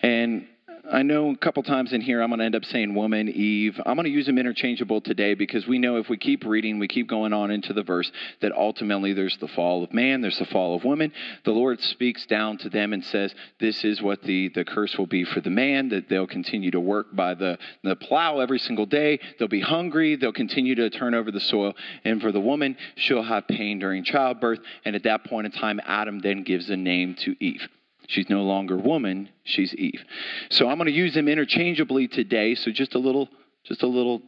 [0.00, 0.46] And
[0.88, 3.78] I know a couple times in here I'm going to end up saying woman, Eve.
[3.84, 6.88] I'm going to use them interchangeable today because we know if we keep reading, we
[6.88, 8.10] keep going on into the verse,
[8.40, 11.12] that ultimately there's the fall of man, there's the fall of woman.
[11.44, 15.06] The Lord speaks down to them and says, This is what the, the curse will
[15.06, 18.86] be for the man, that they'll continue to work by the, the plow every single
[18.86, 19.20] day.
[19.38, 21.74] They'll be hungry, they'll continue to turn over the soil.
[22.04, 24.60] And for the woman, she'll have pain during childbirth.
[24.84, 27.68] And at that point in time, Adam then gives a name to Eve.
[28.10, 30.02] She's no longer woman, she's Eve.
[30.50, 32.56] So I'm going to use them interchangeably today.
[32.56, 33.28] So just a little,
[33.64, 34.20] just a little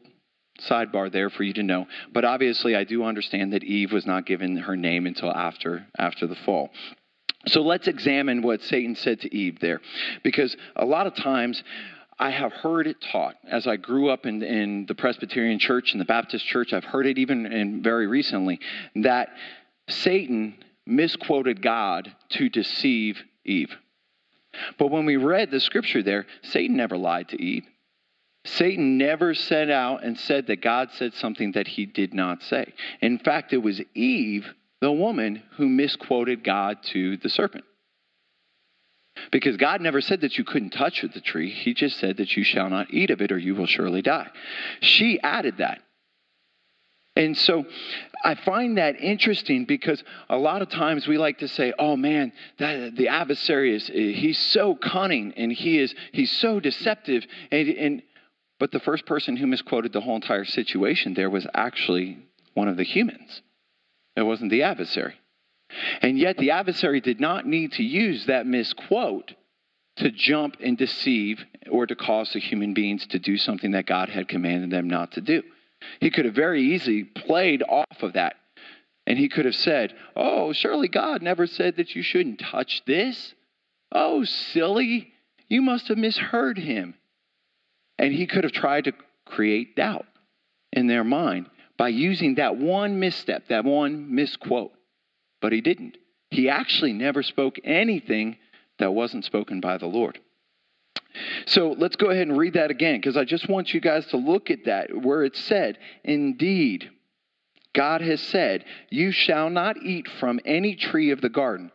[0.61, 1.87] sidebar there for you to know.
[2.15, 6.29] But obviously, I do understand that Eve was not given her name until after after
[6.29, 6.71] the fall.
[7.49, 9.81] So let's examine what Satan said to Eve there,
[10.23, 11.63] because a lot of times.
[12.19, 16.01] I have heard it taught as I grew up in, in the Presbyterian church and
[16.01, 16.73] the Baptist church.
[16.73, 18.61] I've heard it even very recently
[18.95, 19.31] that
[19.89, 20.55] Satan
[20.87, 23.77] misquoted God to deceive Eve.
[24.79, 27.65] But when we read the scripture there, Satan never lied to Eve.
[28.45, 32.75] Satan never sent out and said that God said something that he did not say.
[33.01, 34.47] In fact, it was Eve,
[34.81, 37.65] the woman, who misquoted God to the serpent.
[39.31, 42.43] Because God never said that you couldn't touch the tree, He just said that you
[42.43, 44.29] shall not eat of it or you will surely die.
[44.81, 45.81] She added that.
[47.15, 47.67] And so
[48.25, 52.33] I find that interesting because a lot of times we like to say, "Oh man,
[52.59, 58.03] that, the adversary is he's so cunning and he is he's so deceptive." And, and
[58.59, 62.19] but the first person who misquoted the whole entire situation there was actually
[62.55, 63.43] one of the humans.
[64.17, 65.15] It wasn't the adversary.
[66.01, 69.33] And yet the adversary did not need to use that misquote
[69.97, 74.09] to jump and deceive or to cause the human beings to do something that God
[74.09, 75.43] had commanded them not to do.
[76.01, 78.37] He could have very easily played off of that.
[79.07, 83.35] And he could have said, Oh, surely God never said that you shouldn't touch this.
[83.91, 85.13] Oh, silly,
[85.49, 86.95] you must have misheard him.
[87.99, 88.93] And he could have tried to
[89.27, 90.07] create doubt
[90.73, 94.73] in their mind by using that one misstep, that one misquote.
[95.41, 95.99] But he didn't.
[96.31, 98.39] He actually never spoke anything
[98.79, 100.19] that wasn't spoken by the Lord.
[101.47, 104.17] So let's go ahead and read that again because I just want you guys to
[104.17, 106.91] look at that where it said, Indeed,
[107.75, 111.71] God has said, You shall not eat from any tree of the garden.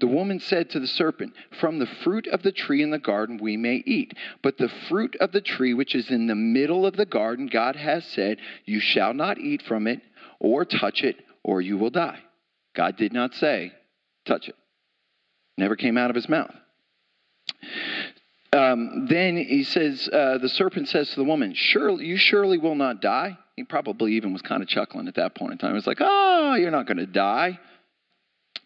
[0.00, 3.38] The woman said to the serpent, From the fruit of the tree in the garden
[3.40, 4.14] we may eat.
[4.42, 7.76] But the fruit of the tree which is in the middle of the garden, God
[7.76, 10.00] has said, You shall not eat from it
[10.38, 12.18] or touch it, or you will die.
[12.74, 13.72] God did not say,
[14.24, 14.56] Touch it.
[15.58, 16.54] Never came out of his mouth.
[18.52, 22.74] Um, then he says, uh, the serpent says to the woman, "Surely you surely will
[22.74, 25.70] not die." He probably even was kind of chuckling at that point in time.
[25.70, 27.60] He was like, "Oh, you're not going to die."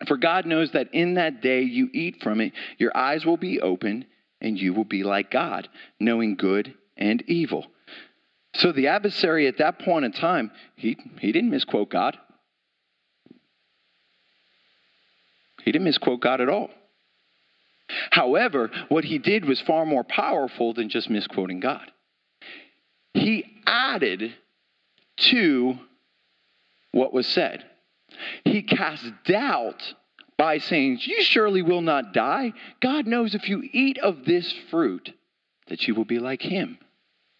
[0.06, 3.60] For God knows that in that day you eat from it, your eyes will be
[3.60, 4.06] open,
[4.40, 5.68] and you will be like God,
[6.00, 7.66] knowing good and evil.
[8.54, 12.16] So the adversary at that point in time, he, he didn't misquote God.
[15.64, 16.70] He didn't misquote God at all.
[18.10, 21.90] However, what he did was far more powerful than just misquoting God.
[23.12, 24.34] He added
[25.16, 25.78] to
[26.92, 27.64] what was said.
[28.44, 29.94] He cast doubt
[30.36, 32.52] by saying, You surely will not die.
[32.80, 35.12] God knows if you eat of this fruit
[35.68, 36.78] that you will be like him.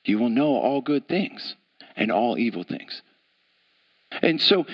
[0.04, 1.56] You will know all good things
[1.96, 3.02] and all evil things.
[4.22, 4.64] And so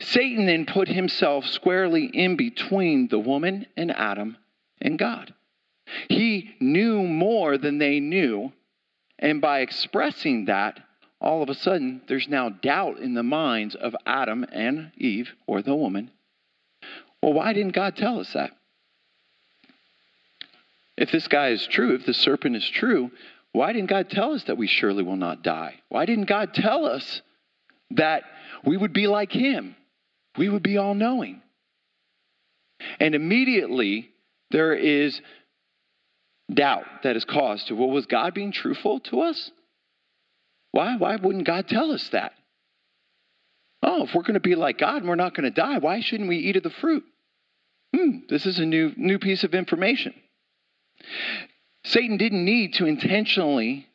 [0.00, 4.36] Satan then put himself squarely in between the woman and Adam
[4.84, 5.34] and God.
[6.08, 8.52] He knew more than they knew.
[9.18, 10.80] And by expressing that,
[11.20, 15.62] all of a sudden, there's now doubt in the minds of Adam and Eve, or
[15.62, 16.10] the woman.
[17.22, 18.50] Well, why didn't God tell us that?
[20.96, 23.10] If this guy is true, if the serpent is true,
[23.52, 25.76] why didn't God tell us that we surely will not die?
[25.88, 27.22] Why didn't God tell us
[27.92, 28.24] that
[28.64, 29.76] we would be like him?
[30.36, 31.40] We would be all knowing.
[33.00, 34.10] And immediately,
[34.50, 35.20] there is
[36.52, 39.50] doubt that is caused to, well, was God being truthful to us?
[40.72, 40.96] Why?
[40.96, 42.32] Why wouldn't God tell us that?
[43.82, 46.00] Oh, if we're going to be like God and we're not going to die, why
[46.00, 47.04] shouldn't we eat of the fruit?
[47.94, 50.14] Hmm, this is a new, new piece of information.
[51.84, 53.86] Satan didn't need to intentionally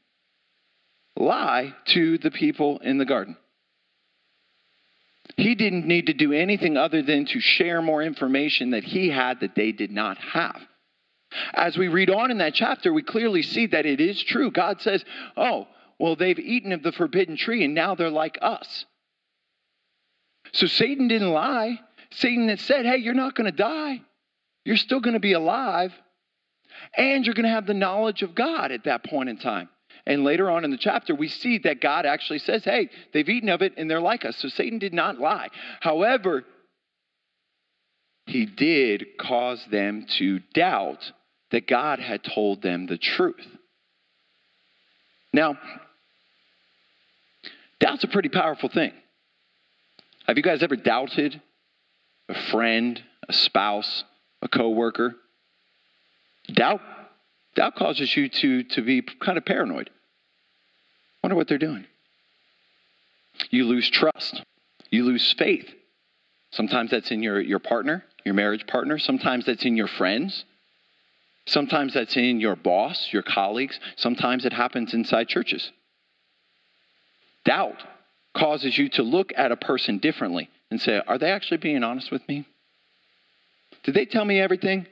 [1.18, 3.36] lie to the people in the garden.
[5.40, 9.40] He didn't need to do anything other than to share more information that he had
[9.40, 10.60] that they did not have.
[11.54, 14.52] As we read on in that chapter, we clearly see that it is true.
[14.52, 15.06] God says,
[15.38, 15.68] Oh,
[15.98, 18.86] well, they've eaten of the forbidden tree and now they're like us.
[20.52, 21.80] So Satan didn't lie.
[22.12, 24.02] Satan had said, Hey, you're not going to die.
[24.66, 25.94] You're still going to be alive.
[26.98, 29.70] And you're going to have the knowledge of God at that point in time.
[30.06, 33.50] And later on in the chapter, we see that God actually says, Hey, they've eaten
[33.50, 34.38] of it and they're like us.
[34.38, 35.50] So Satan did not lie.
[35.82, 36.46] However,
[38.26, 41.12] he did cause them to doubt
[41.52, 43.46] that God had told them the truth.
[45.34, 45.58] Now,
[47.80, 48.94] doubt's a pretty powerful thing.
[50.28, 51.42] Have you guys ever doubted
[52.28, 54.04] a friend, a spouse,
[54.42, 55.16] a coworker?
[56.54, 56.82] Doubt
[57.60, 59.90] doubt causes you to, to be kind of paranoid.
[61.22, 61.86] Wonder what they're doing.
[63.50, 64.42] You lose trust.
[64.90, 65.68] You lose faith.
[66.52, 68.98] Sometimes that's in your, your partner, your marriage partner.
[68.98, 70.46] Sometimes that's in your friends.
[71.48, 73.78] Sometimes that's in your boss, your colleagues.
[73.98, 75.70] Sometimes it happens inside churches.
[77.44, 77.84] Doubt
[78.38, 82.10] causes you to look at a person differently and say, Are they actually being honest
[82.10, 82.48] with me?
[83.84, 84.88] Did they tell me everything?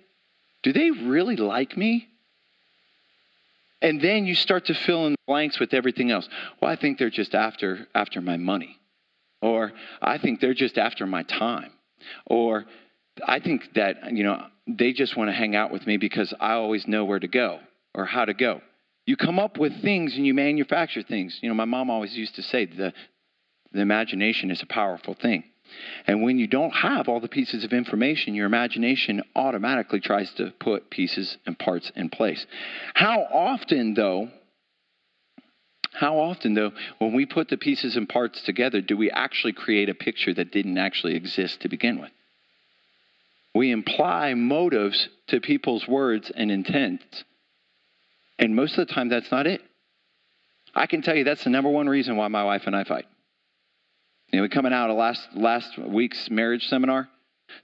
[0.63, 2.09] Do they really like me?
[3.81, 6.27] And then you start to fill in the blanks with everything else.
[6.61, 8.79] Well, I think they're just after after my money.
[9.41, 9.71] Or
[10.01, 11.71] I think they're just after my time.
[12.25, 12.65] Or
[13.25, 16.53] I think that, you know, they just want to hang out with me because I
[16.53, 17.59] always know where to go
[17.93, 18.61] or how to go.
[19.05, 21.39] You come up with things and you manufacture things.
[21.41, 22.93] You know, my mom always used to say the,
[23.71, 25.43] the imagination is a powerful thing.
[26.05, 30.53] And when you don't have all the pieces of information, your imagination automatically tries to
[30.59, 32.45] put pieces and parts in place.
[32.93, 34.29] How often, though,
[35.93, 39.89] how often, though, when we put the pieces and parts together, do we actually create
[39.89, 42.11] a picture that didn't actually exist to begin with?
[43.55, 47.23] We imply motives to people's words and intents,
[48.37, 49.61] and most of the time, that's not it.
[50.75, 53.05] I can tell you that's the number one reason why my wife and I fight.
[54.31, 57.09] You know, we coming out of last last week's marriage seminar.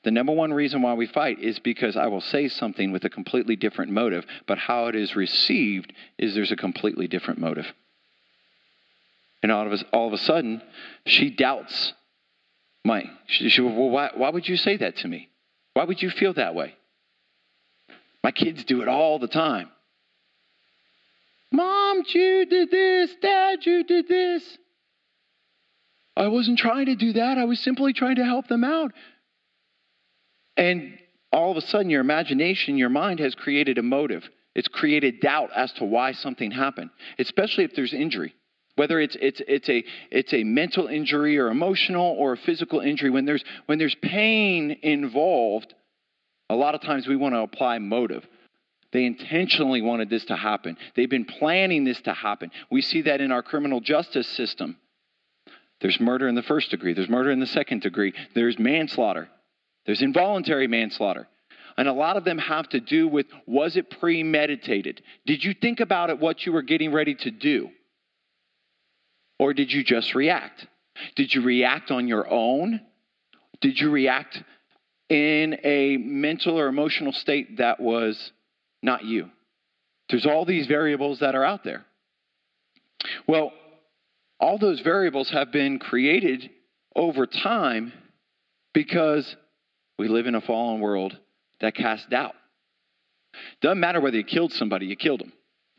[0.04, 3.10] The number one reason why we fight is because I will say something with a
[3.10, 7.66] completely different motive, but how it is received is there's a completely different motive.
[9.42, 10.62] And all of a, all of a sudden,
[11.06, 11.94] she doubts
[12.86, 13.04] my.
[13.28, 15.30] She, she well, why, why would you say that to me?
[15.74, 16.76] Why would you feel that way?
[18.24, 19.70] My kids do it all the time.
[21.52, 23.12] Mom, you did this.
[23.22, 24.58] Dad, you did this.
[26.16, 27.38] I wasn't trying to do that.
[27.38, 28.92] I was simply trying to help them out.
[30.56, 31.00] And
[31.32, 34.24] all of a sudden, your imagination, your mind has created a motive.
[34.56, 38.36] It's created doubt as to why something happened, especially if there's injury.
[38.76, 43.10] Whether it's, it's, it's, a, it's a mental injury or emotional or a physical injury,
[43.10, 45.74] when there's, when there's pain involved,
[46.50, 48.26] a lot of times we want to apply motive.
[48.92, 50.78] They intentionally wanted this to happen.
[50.96, 52.52] They've been planning this to happen.
[52.72, 54.78] We see that in our criminal justice system.
[55.84, 59.28] There's murder in the first degree, there's murder in the second degree, there's manslaughter,
[59.86, 61.28] there's involuntary manslaughter.
[61.76, 65.02] And a lot of them have to do with was it premeditated?
[65.26, 67.70] Did you think about it, what you were getting ready to do?
[69.40, 70.66] Or did you just react?
[71.16, 72.80] Did you react on your own?
[73.60, 74.42] Did you react
[75.10, 78.32] in a mental or emotional state that was
[78.82, 79.30] not you?
[80.10, 81.84] There's all these variables that are out there.
[83.28, 83.52] Well,
[84.44, 86.50] all those variables have been created
[86.98, 87.94] over time
[88.74, 89.38] because
[89.98, 91.18] we live in a fallen world
[91.62, 92.36] that casts doubt.
[93.62, 95.32] Doesn't matter whether you killed somebody, you killed them.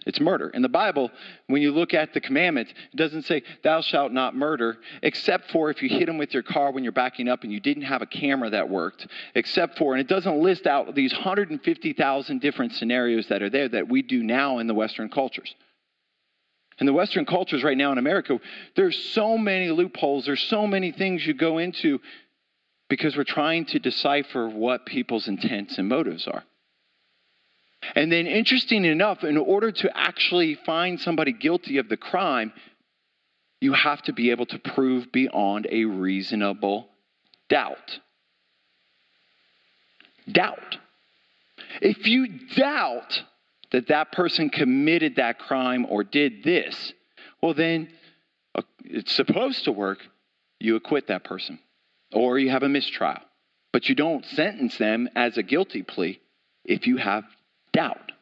[0.06, 0.48] It's murder.
[0.48, 1.10] In the Bible,
[1.46, 5.70] when you look at the commandments, it doesn't say, Thou shalt not murder, except for
[5.70, 8.00] if you hit them with your car when you're backing up and you didn't have
[8.00, 13.28] a camera that worked, except for, and it doesn't list out these 150,000 different scenarios
[13.28, 15.54] that are there that we do now in the Western cultures.
[16.80, 18.38] In the Western cultures right now in America,
[18.74, 22.00] there's so many loopholes, there's so many things you go into
[22.88, 26.44] because we're trying to decipher what people's intents and motives are.
[27.94, 32.52] And then, interesting enough, in order to actually find somebody guilty of the crime,
[33.60, 36.88] you have to be able to prove beyond a reasonable
[37.48, 37.98] doubt.
[40.30, 40.76] Doubt.
[41.80, 43.22] If you doubt
[43.74, 46.92] that that person committed that crime or did this,
[47.42, 47.88] well, then
[48.54, 49.98] uh, it's supposed to work.
[50.60, 51.58] You acquit that person
[52.12, 53.18] or you have a mistrial.
[53.72, 56.20] But you don't sentence them as a guilty plea
[56.64, 57.24] if you have
[57.72, 58.12] doubt.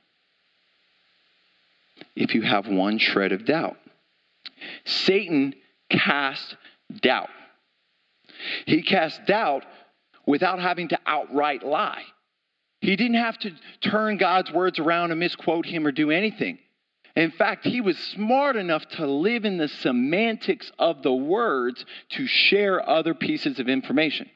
[2.17, 3.77] If you have one shred of doubt.
[4.87, 5.55] Satan
[5.91, 6.57] cast
[7.03, 7.29] doubt.
[8.65, 9.65] He cast doubt
[10.27, 12.05] without having to outright lie.
[12.83, 16.59] He didn't have to turn God's words around and misquote him or do anything.
[17.15, 22.27] In fact, he was smart enough to live in the semantics of the words to
[22.27, 24.29] share other pieces of information.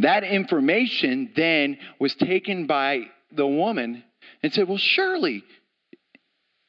[0.00, 4.04] That information then was taken by the woman
[4.42, 5.44] and said, Well, surely,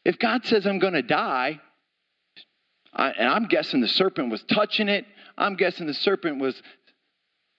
[0.06, 1.60] if God says I'm going to die,
[2.94, 5.06] I, and I'm guessing the serpent was touching it,
[5.38, 6.62] I'm guessing the serpent was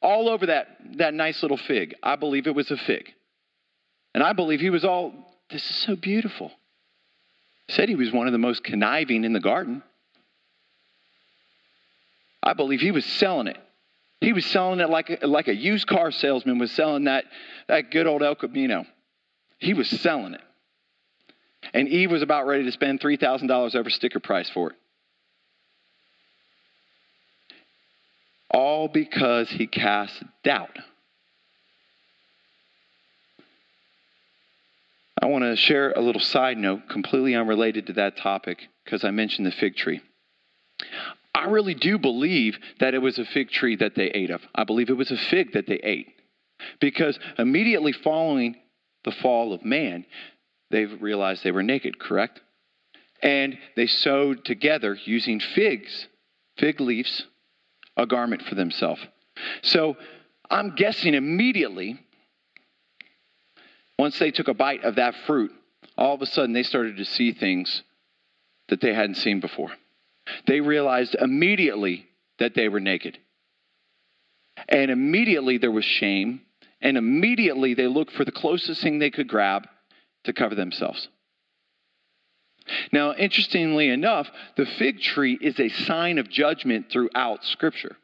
[0.03, 0.69] all over that,
[0.99, 1.95] that nice little fig.
[2.03, 3.13] I believe it was a fig.
[4.15, 5.13] And I believe he was all,
[5.51, 6.53] This is so beautiful.
[7.69, 9.83] Said he was one of the most conniving in the garden.
[12.43, 13.59] I believe he was selling it.
[14.21, 17.25] He was selling it like a, like a used car salesman was selling that,
[17.69, 18.87] that good old El Camino.
[19.59, 20.41] He was selling it.
[21.75, 24.77] And Eve was about ready to spend $3,000 over sticker price for it.
[28.57, 30.79] All because he cast doubt.
[35.21, 39.11] I want to share a little side note, completely unrelated to that topic, because I
[39.11, 40.01] mentioned the fig tree.
[41.35, 44.41] I really do believe that it was a fig tree that they ate of.
[44.55, 46.15] I believe it was a fig that they ate.
[46.81, 48.57] Because immediately following
[49.05, 50.07] the fall of man,
[50.71, 52.41] they realized they were naked, correct?
[53.23, 56.07] And they sewed together using figs,
[56.57, 57.27] fig leaves,
[57.97, 59.01] a garment for themselves.
[59.63, 59.97] So
[60.51, 61.99] I'm guessing immediately,
[63.99, 65.53] once they took a bite of that fruit,
[65.97, 67.83] all of a sudden they started to see things
[68.69, 69.71] that they hadn't seen before.
[70.47, 72.07] They realized immediately
[72.39, 73.19] that they were naked.
[74.69, 76.43] And immediately there was shame,
[76.81, 79.69] and immediately they looked for the closest thing they could grab
[80.25, 81.09] to cover themselves.
[82.93, 87.97] Now, interestingly enough, the fig tree is a sign of judgment throughout Scripture.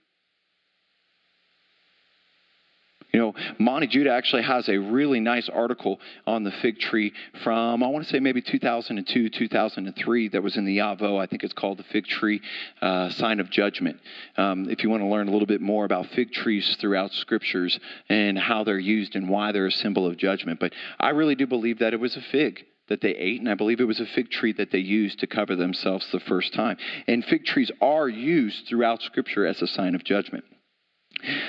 [3.12, 7.12] You know, Monty Judah actually has a really nice article on the fig tree
[7.44, 11.20] from, I want to say maybe 2002, 2003, that was in the Yavoh.
[11.20, 12.40] I think it's called the fig tree
[12.80, 13.98] uh, sign of judgment.
[14.38, 17.78] Um, if you want to learn a little bit more about fig trees throughout scriptures
[18.08, 20.58] and how they're used and why they're a symbol of judgment.
[20.58, 23.54] But I really do believe that it was a fig that they ate, and I
[23.54, 26.76] believe it was a fig tree that they used to cover themselves the first time.
[27.08, 30.44] And fig trees are used throughout Scripture as a sign of judgment.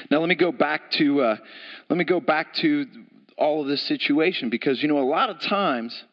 [0.09, 1.35] Now let me go back to uh,
[1.89, 2.85] let me go back to
[3.37, 6.05] all of this situation because you know a lot of times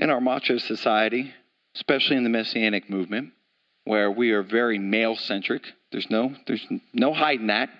[0.00, 1.32] in our macho society,
[1.76, 3.30] especially in the messianic movement,
[3.84, 5.62] where we are very male centric,
[5.92, 7.70] there's no there's no hiding that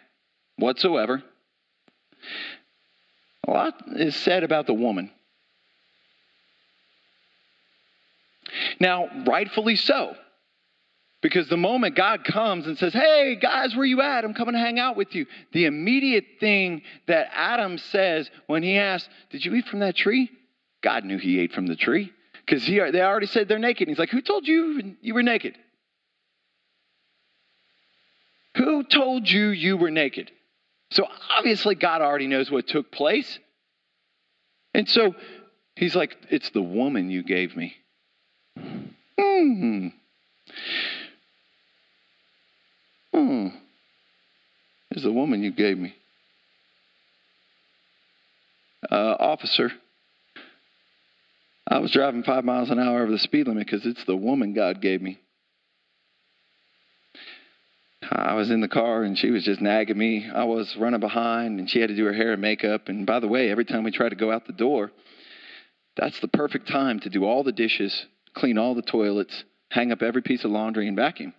[0.56, 1.24] whatsoever.
[3.48, 5.10] A lot is said about the woman.
[8.78, 10.14] Now, rightfully so.
[11.22, 14.24] Because the moment God comes and says, Hey, guys, where you at?
[14.24, 15.26] I'm coming to hang out with you.
[15.52, 20.30] The immediate thing that Adam says when he asks, Did you eat from that tree?
[20.82, 22.10] God knew he ate from the tree.
[22.46, 23.86] Because they already said they're naked.
[23.86, 25.58] And he's like, Who told you you were naked?
[28.56, 30.30] Who told you you were naked?
[30.90, 31.06] So
[31.36, 33.38] obviously, God already knows what took place.
[34.72, 35.14] And so
[35.76, 37.74] he's like, It's the woman you gave me.
[39.40, 39.88] Hmm.
[43.12, 43.46] Hmm.
[44.90, 45.94] Is the woman you gave me.
[48.90, 49.70] Uh, officer,
[51.66, 54.52] I was driving five miles an hour over the speed limit because it's the woman
[54.52, 55.18] God gave me.
[58.10, 60.28] I was in the car and she was just nagging me.
[60.34, 62.88] I was running behind and she had to do her hair and makeup.
[62.88, 64.90] And by the way, every time we tried to go out the door,
[65.96, 70.02] that's the perfect time to do all the dishes, clean all the toilets, hang up
[70.02, 71.34] every piece of laundry, and vacuum.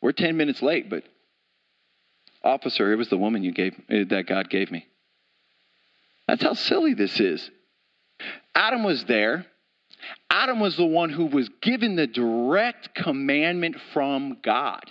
[0.00, 1.04] We're 10 minutes late, but
[2.42, 4.86] officer, it was the woman you gave uh, that God gave me.
[6.26, 7.50] That's how silly this is.
[8.54, 9.46] Adam was there.
[10.30, 14.84] Adam was the one who was given the direct commandment from God.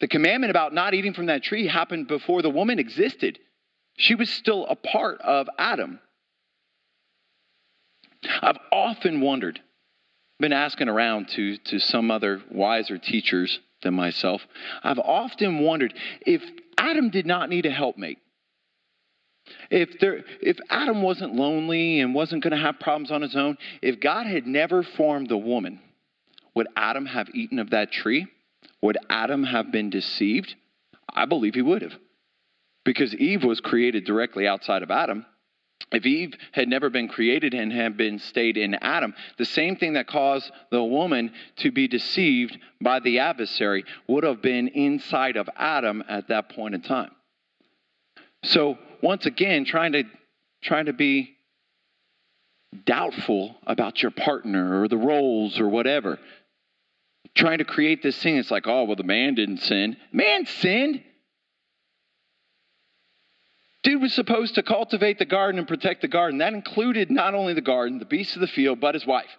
[0.00, 3.38] The commandment about not eating from that tree happened before the woman existed.
[3.96, 6.00] She was still a part of Adam.
[8.42, 9.60] I've often wondered
[10.40, 14.42] been asking around to, to some other wiser teachers than myself.
[14.82, 15.94] I've often wondered
[16.26, 16.42] if
[16.76, 18.18] Adam did not need a helpmate,
[19.70, 23.58] if, there, if Adam wasn't lonely and wasn't going to have problems on his own,
[23.82, 25.80] if God had never formed the woman,
[26.54, 28.26] would Adam have eaten of that tree?
[28.80, 30.54] Would Adam have been deceived?
[31.12, 31.94] I believe he would have.
[32.84, 35.26] Because Eve was created directly outside of Adam.
[35.92, 39.92] If Eve had never been created and had been stayed in Adam, the same thing
[39.94, 45.48] that caused the woman to be deceived by the adversary would have been inside of
[45.56, 47.12] Adam at that point in time.
[48.42, 50.04] So once again, trying to
[50.62, 51.36] trying to be
[52.86, 56.18] doubtful about your partner or the roles or whatever.
[57.34, 59.96] Trying to create this thing, it's like, oh, well, the man didn't sin.
[60.12, 61.02] Man sinned.
[63.84, 66.38] Dude was supposed to cultivate the garden and protect the garden.
[66.38, 69.30] That included not only the garden, the beasts of the field, but his wife.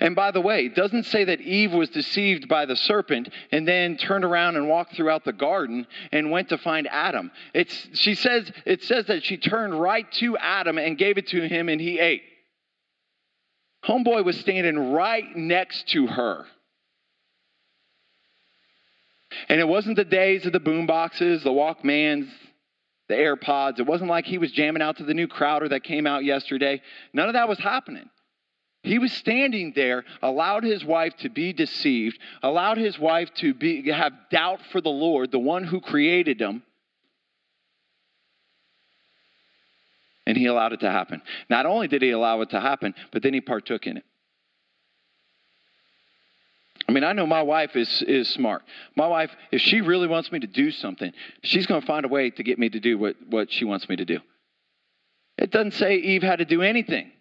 [0.00, 3.68] And by the way, it doesn't say that Eve was deceived by the serpent and
[3.68, 7.30] then turned around and walked throughout the garden and went to find Adam.
[7.52, 11.46] It's, she says, it says that she turned right to Adam and gave it to
[11.46, 12.22] him and he ate.
[13.84, 16.46] Homeboy was standing right next to her.
[19.48, 22.28] And it wasn't the days of the boom boxes, the Walkmans,
[23.08, 23.78] the AirPods.
[23.78, 26.80] It wasn't like he was jamming out to the new Crowder that came out yesterday.
[27.12, 28.08] None of that was happening.
[28.82, 33.90] He was standing there, allowed his wife to be deceived, allowed his wife to be,
[33.90, 36.62] have doubt for the Lord, the one who created him.
[40.26, 41.20] And he allowed it to happen.
[41.50, 44.04] Not only did he allow it to happen, but then he partook in it.
[46.90, 48.62] I mean, I know my wife is is smart.
[48.96, 51.12] My wife, if she really wants me to do something,
[51.44, 53.88] she's going to find a way to get me to do what, what she wants
[53.88, 54.18] me to do.
[55.38, 57.12] It doesn't say Eve had to do anything.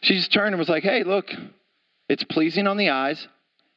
[0.00, 1.26] She just turned and was like, hey, look,
[2.08, 3.28] it's pleasing on the eyes,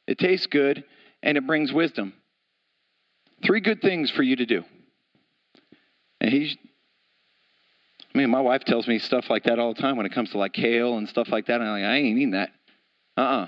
[0.08, 0.84] it tastes good,
[1.22, 2.14] and it brings wisdom.
[3.46, 4.64] Three good things for you to do.
[6.20, 6.58] And he's,
[8.14, 10.32] I mean, my wife tells me stuff like that all the time when it comes
[10.32, 11.62] to like kale and stuff like that.
[11.62, 12.50] And I'm like, I ain't eating that.
[13.18, 13.48] Uh uh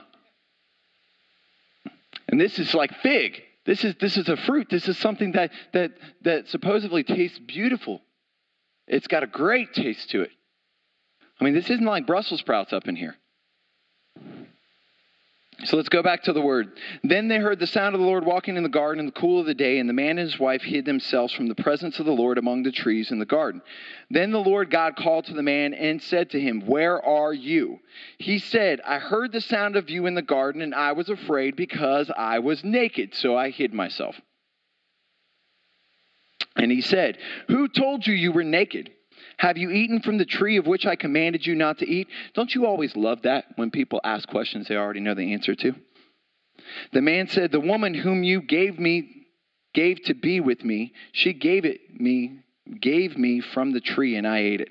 [2.28, 3.42] And this is like fig.
[3.66, 4.68] This is this is a fruit.
[4.70, 5.92] This is something that that
[6.24, 8.02] that supposedly tastes beautiful.
[8.88, 10.32] It's got a great taste to it.
[11.40, 13.16] I mean, this isn't like Brussels sprouts up in here.
[15.66, 16.78] So let's go back to the word.
[17.04, 19.40] Then they heard the sound of the Lord walking in the garden in the cool
[19.40, 22.06] of the day, and the man and his wife hid themselves from the presence of
[22.06, 23.62] the Lord among the trees in the garden.
[24.10, 27.80] Then the Lord God called to the man and said to him, Where are you?
[28.18, 31.56] He said, I heard the sound of you in the garden, and I was afraid
[31.56, 34.20] because I was naked, so I hid myself.
[36.56, 37.18] And he said,
[37.48, 38.92] Who told you you were naked?
[39.38, 42.08] Have you eaten from the tree of which I commanded you not to eat?
[42.34, 45.76] Don't you always love that when people ask questions they already know the answer to?
[46.92, 49.28] The man said, The woman whom you gave me
[49.74, 52.40] gave to be with me, she gave it me,
[52.80, 54.70] gave me from the tree, and I ate it.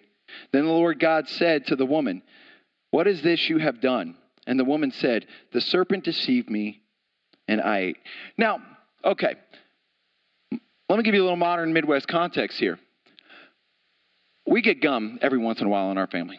[0.53, 2.23] Then the Lord God said to the woman,
[2.91, 4.17] What is this you have done?
[4.47, 6.83] And the woman said, The serpent deceived me,
[7.49, 7.99] and I ate.
[8.39, 8.61] Now,
[9.05, 9.35] okay,
[10.89, 12.79] let me give you a little modern Midwest context here.
[14.47, 16.39] We get gum every once in a while in our family,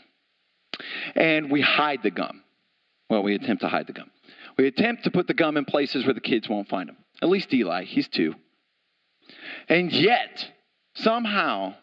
[1.16, 2.44] and we hide the gum.
[3.10, 4.12] Well, we attempt to hide the gum.
[4.58, 6.98] We attempt to put the gum in places where the kids won't find them.
[7.22, 8.36] At least Eli, he's two.
[9.70, 10.48] And yet,
[10.96, 11.76] somehow,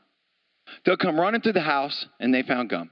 [0.85, 2.91] they'll come running through the house and they found gum.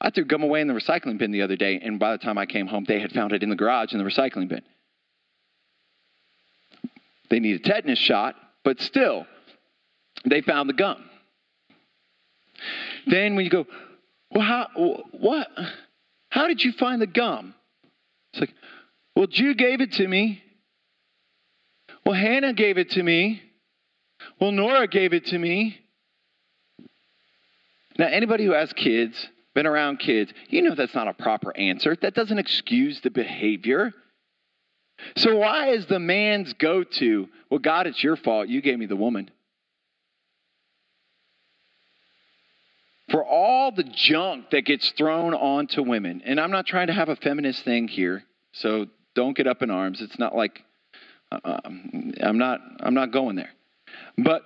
[0.00, 2.36] I threw gum away in the recycling bin the other day, and by the time
[2.36, 4.62] I came home, they had found it in the garage in the recycling bin.
[7.30, 9.26] They need a tetanus shot, but still,
[10.24, 11.08] they found the gum.
[13.06, 13.66] Then when you go,
[14.30, 14.68] well, how,
[15.12, 15.48] what?
[16.30, 17.54] How did you find the gum?
[18.32, 18.54] It's like,
[19.14, 20.42] well, Jude gave it to me.
[22.04, 23.40] Well, Hannah gave it to me.
[24.40, 25.78] Well, Nora gave it to me.
[27.96, 31.96] Now, anybody who has kids, been around kids, you know that's not a proper answer.
[32.02, 33.92] That doesn't excuse the behavior.
[35.16, 38.48] So, why is the man's go to, well, God, it's your fault.
[38.48, 39.30] You gave me the woman?
[43.10, 47.08] For all the junk that gets thrown onto women, and I'm not trying to have
[47.08, 50.00] a feminist thing here, so don't get up in arms.
[50.00, 50.62] It's not like
[51.30, 51.60] uh,
[52.22, 53.50] I'm not I'm not going there.
[54.16, 54.42] But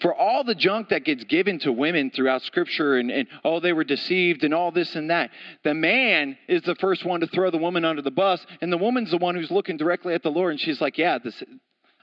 [0.00, 3.72] for all the junk that gets given to women throughout scripture and, and oh they
[3.72, 5.30] were deceived and all this and that
[5.64, 8.78] the man is the first one to throw the woman under the bus and the
[8.78, 11.42] woman's the one who's looking directly at the lord and she's like yeah this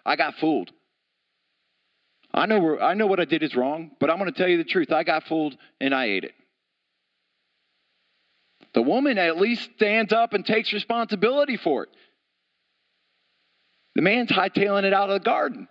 [0.06, 0.72] i got fooled
[2.40, 4.58] i know i know what i did is wrong but i'm going to tell you
[4.58, 6.34] the truth i got fooled and i ate it
[8.74, 11.90] the woman at least stands up and takes responsibility for it
[13.96, 15.68] the man's hightailing it out of the garden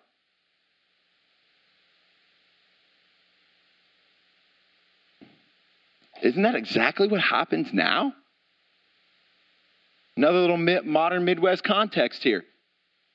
[6.23, 8.13] Isn't that exactly what happens now?
[10.17, 12.45] Another little modern Midwest context here.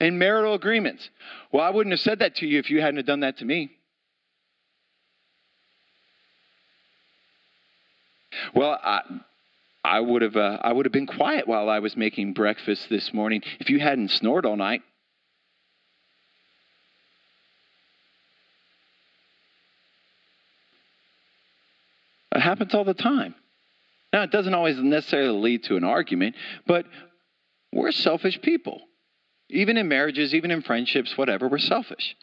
[0.03, 1.09] In marital agreements.
[1.53, 3.45] Well, I wouldn't have said that to you if you hadn't have done that to
[3.45, 3.71] me.
[8.53, 8.99] Well, I,
[9.81, 13.13] I would have uh, I would have been quiet while I was making breakfast this
[13.13, 14.81] morning if you hadn't snored all night.
[22.35, 23.35] It happens all the time.
[24.11, 26.35] Now, it doesn't always necessarily lead to an argument,
[26.67, 26.85] but
[27.71, 28.81] we're selfish people.
[29.53, 32.15] Even in marriages, even in friendships, whatever, we're selfish.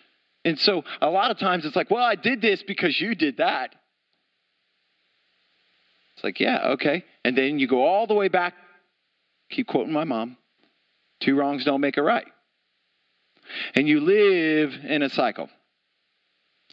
[0.44, 3.38] And so a lot of times it's like, well, I did this because you did
[3.38, 3.74] that.
[6.14, 7.04] It's like, yeah, okay.
[7.24, 8.54] And then you go all the way back,
[9.50, 10.36] keep quoting my mom
[11.20, 12.26] two wrongs don't make a right.
[13.74, 15.48] And you live in a cycle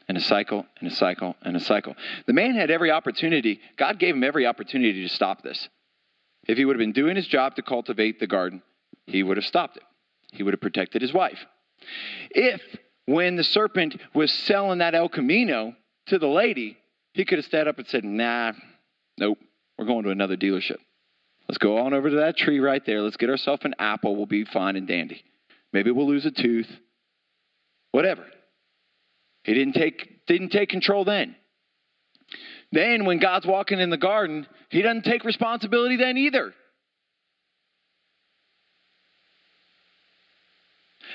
[0.08, 1.96] and a cycle and a cycle and a cycle.
[2.26, 5.68] The man had every opportunity, God gave him every opportunity to stop this.
[6.48, 8.62] If he would have been doing his job to cultivate the garden,
[9.06, 9.84] he would have stopped it.
[10.32, 11.40] He would have protected his wife.
[12.32, 12.62] If,
[13.06, 15.76] when the serpent was selling that El Camino
[16.08, 16.78] to the lady,
[17.14, 18.54] he could have stood up and said, Nah,
[19.18, 19.40] nope,
[19.78, 20.78] we're going to another dealership.
[21.48, 23.02] Let's go on over to that tree right there.
[23.02, 24.16] Let's get ourselves an apple.
[24.16, 25.24] We'll be fine and dandy.
[25.72, 26.70] Maybe we'll lose a tooth.
[27.92, 28.26] Whatever.
[29.44, 31.36] He didn't take, didn't take control then.
[32.74, 36.54] Then, when God's walking in the garden, he doesn't take responsibility then either.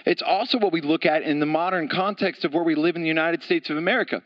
[0.04, 3.02] It's also what we look at in the modern context of where we live in
[3.02, 4.22] the United States of America.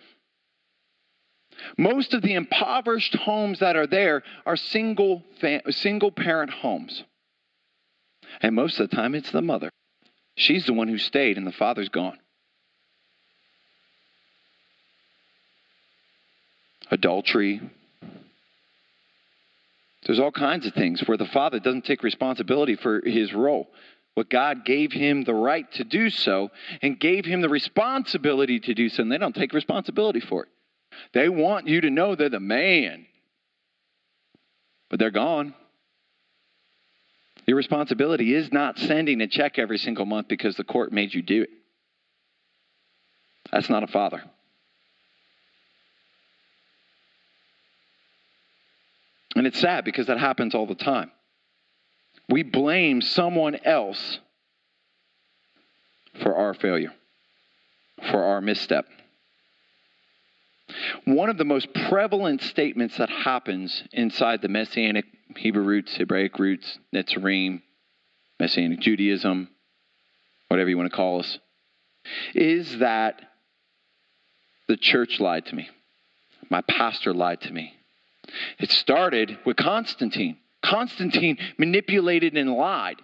[1.78, 5.23] Most of the impoverished homes that are there are single,
[5.70, 7.05] single parent homes.
[8.40, 9.70] And most of the time, it's the mother.
[10.36, 12.19] She's the one who stayed, and the father's gone.
[16.90, 17.61] Adultery.
[20.05, 23.69] There's all kinds of things where the father doesn't take responsibility for his role.
[24.16, 28.72] What God gave him the right to do so and gave him the responsibility to
[28.72, 30.48] do so, and they don't take responsibility for it.
[31.12, 33.05] They want you to know they're the man,
[34.88, 35.55] but they're gone.
[37.47, 41.20] Your responsibility is not sending a check every single month because the court made you
[41.20, 41.51] do it.
[43.52, 44.24] That's not a father.
[49.34, 51.10] And it's sad because that happens all the time.
[52.28, 54.19] We blame someone else
[56.23, 56.93] for our failure,
[58.11, 58.86] for our misstep.
[61.05, 65.05] One of the most prevalent statements that happens inside the Messianic
[65.36, 67.62] Hebrew roots, Hebraic roots, Netzarim,
[68.40, 69.48] Messianic Judaism,
[70.48, 71.39] whatever you want to call us,
[72.35, 73.20] is that
[74.69, 75.69] the church lied to me.
[76.51, 77.74] My pastor lied to me.
[78.59, 80.39] It started with Constantine.
[80.66, 82.97] Constantine manipulated and lied.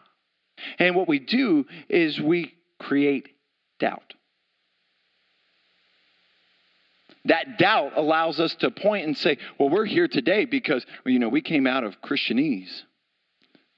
[0.78, 3.28] And what we do is we create
[3.78, 4.14] doubt.
[7.26, 11.28] That doubt allows us to point and say, well, we're here today because, you know,
[11.28, 12.82] we came out of Christianese,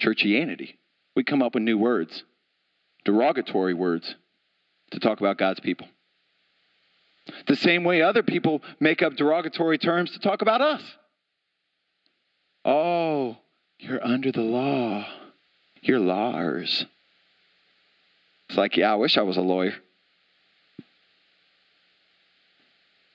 [0.02, 0.76] churchianity.
[1.14, 2.24] We come up with new words,
[3.04, 4.14] derogatory words
[4.92, 5.86] to talk about God's people.
[7.46, 10.82] The same way other people make up derogatory terms to talk about us.
[12.64, 13.36] Oh,
[13.78, 15.06] you're under the law.
[15.82, 16.86] You're lawyers.
[18.48, 19.74] It's like, yeah, I wish I was a lawyer.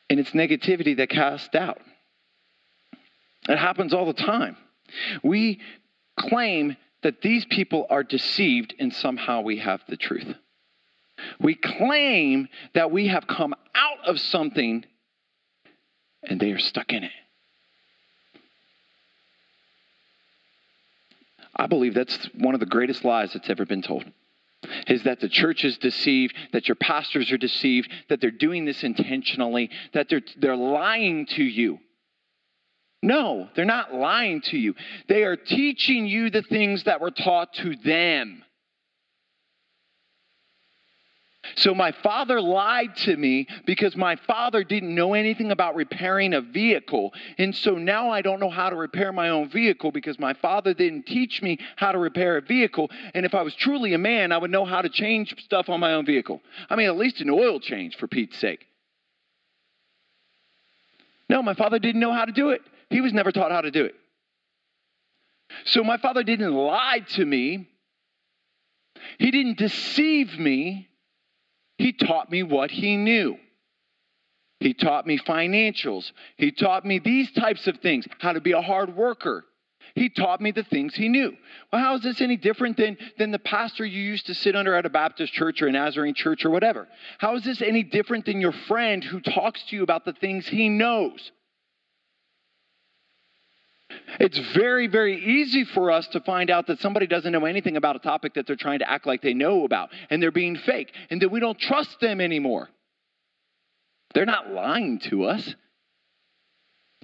[0.10, 1.80] And it's negativity that casts doubt.
[3.48, 4.58] It happens all the time.
[5.24, 5.60] We
[6.20, 10.28] claim that these people are deceived and somehow we have the truth.
[11.40, 14.86] We claim that we have come out of something
[16.24, 17.12] and they are stuck in it.
[21.60, 24.06] I believe that's one of the greatest lies that's ever been told.
[24.88, 28.84] Is that the church is deceived, that your pastors are deceived, that they're doing this
[28.84, 31.80] intentionally, that they're, they're lying to you.
[33.02, 34.74] No, they're not lying to you.
[35.08, 38.44] They are teaching you the things that were taught to them.
[41.56, 46.42] So my father lied to me because my father didn't know anything about repairing a
[46.42, 47.14] vehicle.
[47.38, 50.74] And so now I don't know how to repair my own vehicle because my father
[50.74, 52.90] didn't teach me how to repair a vehicle.
[53.14, 55.80] And if I was truly a man, I would know how to change stuff on
[55.80, 56.42] my own vehicle.
[56.70, 58.66] I mean, at least an oil change, for Pete's sake.
[61.30, 62.62] No, my father didn't know how to do it.
[62.90, 63.96] He was never taught how to do it.
[65.66, 67.70] So my father didn't lie to me.
[69.18, 70.89] He didn't deceive me.
[71.80, 73.38] He taught me what he knew.
[74.60, 76.12] He taught me financials.
[76.36, 79.46] He taught me these types of things, how to be a hard worker.
[79.96, 81.36] He taught me the things he knew.
[81.72, 84.76] Well, how is this any different than, than the pastor you used to sit under
[84.76, 86.90] at a Baptist church or a Nazarene church or whatever?
[87.18, 90.48] How is this any different than your friend who talks to you about the things
[90.48, 91.32] he knows?
[94.20, 97.96] It's very, very easy for us to find out that somebody doesn't know anything about
[97.96, 100.94] a topic that they're trying to act like they know about, and they're being fake,
[101.10, 102.70] and that we don't trust them anymore.
[104.14, 105.56] They're not lying to us,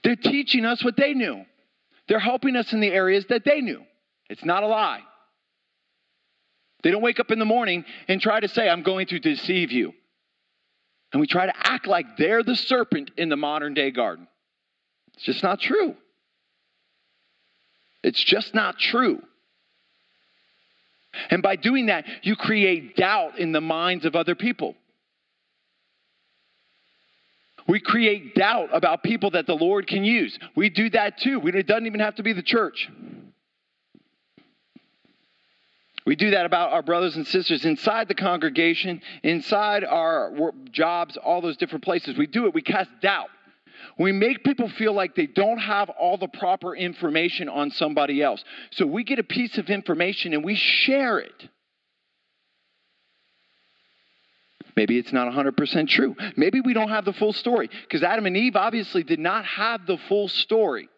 [0.04, 1.46] they're teaching us what they knew.
[2.08, 3.82] They're helping us in the areas that they knew.
[4.30, 5.02] It's not a lie.
[6.84, 9.72] They don't wake up in the morning and try to say, I'm going to deceive
[9.72, 9.94] you.
[11.12, 14.28] And we try to act like they're the serpent in the modern day garden.
[15.16, 15.96] It's just not true.
[18.06, 19.20] It's just not true.
[21.32, 24.76] And by doing that, you create doubt in the minds of other people.
[27.68, 30.38] We create doubt about people that the Lord can use.
[30.56, 31.42] We do that too.
[31.48, 32.88] It doesn't even have to be the church.
[36.06, 41.42] We do that about our brothers and sisters inside the congregation, inside our jobs, all
[41.42, 42.16] those different places.
[42.16, 42.54] We do it.
[42.54, 43.30] We cast doubt.
[43.98, 48.44] We make people feel like they don't have all the proper information on somebody else.
[48.72, 51.50] So we get a piece of information and we share it.
[54.76, 56.16] Maybe it's not 100% true.
[56.36, 59.86] Maybe we don't have the full story because Adam and Eve obviously did not have
[59.86, 60.90] the full story.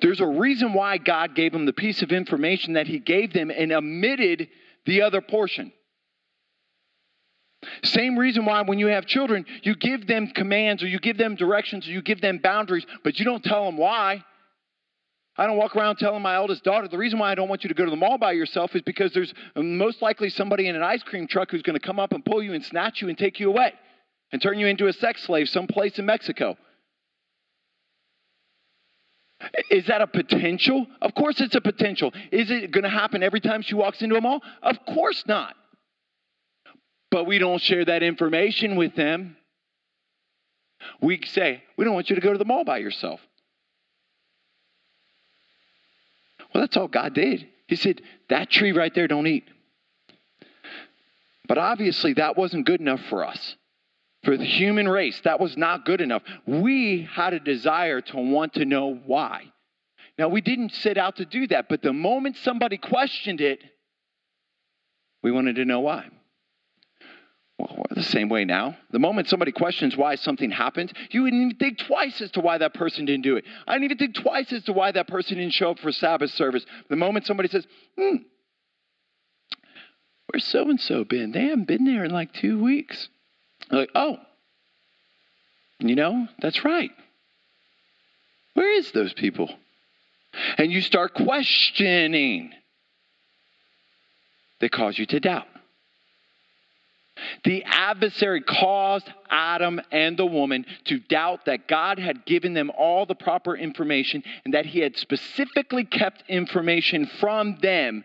[0.00, 3.50] There's a reason why God gave them the piece of information that He gave them
[3.50, 4.48] and omitted
[4.86, 5.72] the other portion.
[7.84, 11.34] Same reason why when you have children, you give them commands or you give them
[11.34, 14.24] directions or you give them boundaries, but you don't tell them why.
[15.36, 17.68] I don't walk around telling my eldest daughter the reason why I don't want you
[17.68, 20.82] to go to the mall by yourself is because there's most likely somebody in an
[20.82, 23.16] ice cream truck who's going to come up and pull you and snatch you and
[23.16, 23.72] take you away
[24.32, 26.56] and turn you into a sex slave someplace in Mexico.
[29.70, 30.86] Is that a potential?
[31.00, 32.12] Of course it's a potential.
[32.30, 34.42] Is it going to happen every time she walks into a mall?
[34.62, 35.54] Of course not.
[37.10, 39.36] But we don't share that information with them.
[41.00, 43.20] We say, we don't want you to go to the mall by yourself.
[46.54, 47.46] Well, that's all God did.
[47.66, 49.44] He said, that tree right there, don't eat.
[51.46, 53.56] But obviously, that wasn't good enough for us.
[54.24, 56.22] For the human race, that was not good enough.
[56.46, 59.52] We had a desire to want to know why.
[60.18, 63.60] Now, we didn't set out to do that, but the moment somebody questioned it,
[65.22, 66.08] we wanted to know why.
[67.90, 68.76] The same way now.
[68.90, 72.58] The moment somebody questions why something happened, you wouldn't even think twice as to why
[72.58, 73.44] that person didn't do it.
[73.66, 76.30] I didn't even think twice as to why that person didn't show up for Sabbath
[76.30, 76.64] service.
[76.88, 77.66] The moment somebody says,
[77.98, 78.16] hmm,
[80.26, 81.32] where's so and so been?
[81.32, 83.08] They haven't been there in like two weeks.
[83.70, 84.18] Like, oh,
[85.80, 86.90] you know, that's right.
[88.54, 89.50] Where is those people?
[90.58, 92.52] And you start questioning.
[94.60, 95.46] They cause you to doubt.
[97.44, 103.06] The adversary caused Adam and the woman to doubt that God had given them all
[103.06, 108.04] the proper information and that he had specifically kept information from them.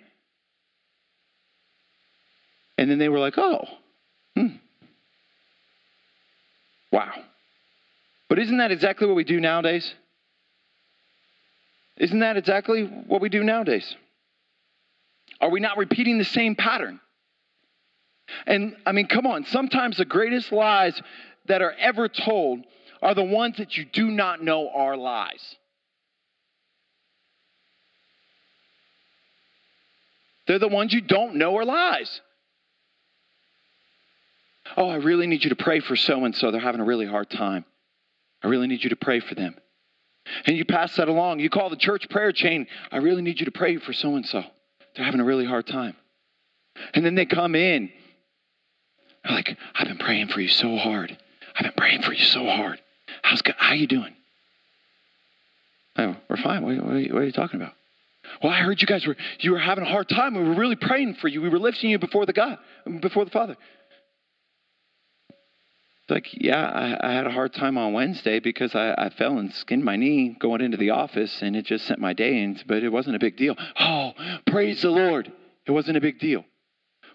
[2.78, 3.66] And then they were like, oh,
[4.36, 4.48] hmm.
[6.92, 7.14] Wow.
[8.30, 9.94] But isn't that exactly what we do nowadays?
[11.98, 13.96] Isn't that exactly what we do nowadays?
[15.40, 17.00] Are we not repeating the same pattern?
[18.46, 21.00] And I mean, come on, sometimes the greatest lies
[21.48, 22.66] that are ever told
[23.02, 25.56] are the ones that you do not know are lies.
[30.48, 32.22] They're the ones you don't know are lies.
[34.78, 36.52] Oh, I really need you to pray for so and so.
[36.52, 37.66] They're having a really hard time.
[38.44, 39.56] I really need you to pray for them.
[40.46, 41.40] And you pass that along.
[41.40, 42.68] You call the church prayer chain.
[42.92, 44.44] I really need you to pray for so and so.
[44.96, 45.96] They're having a really hard time.
[46.94, 47.92] And then they come in.
[49.30, 51.18] Like, I've been praying for you so hard.
[51.56, 52.80] I've been praying for you so hard.
[53.22, 53.56] How's good?
[53.58, 54.14] How you doing?
[55.98, 56.64] Oh, we're fine.
[56.64, 57.74] What, what, are you, what are you talking about?
[58.44, 60.36] Well, I heard you guys were you were having a hard time.
[60.36, 61.42] We were really praying for you.
[61.42, 62.58] We were lifting you before the God,
[63.02, 63.56] before the Father.
[66.10, 69.52] Like, yeah, I, I, had a hard time on Wednesday because I, I, fell and
[69.52, 72.84] skinned my knee going into the office and it just sent my day in, but
[72.84, 73.56] it wasn't a big deal.
[73.80, 74.14] Oh,
[74.46, 75.32] praise the Lord.
[75.66, 76.46] It wasn't a big deal.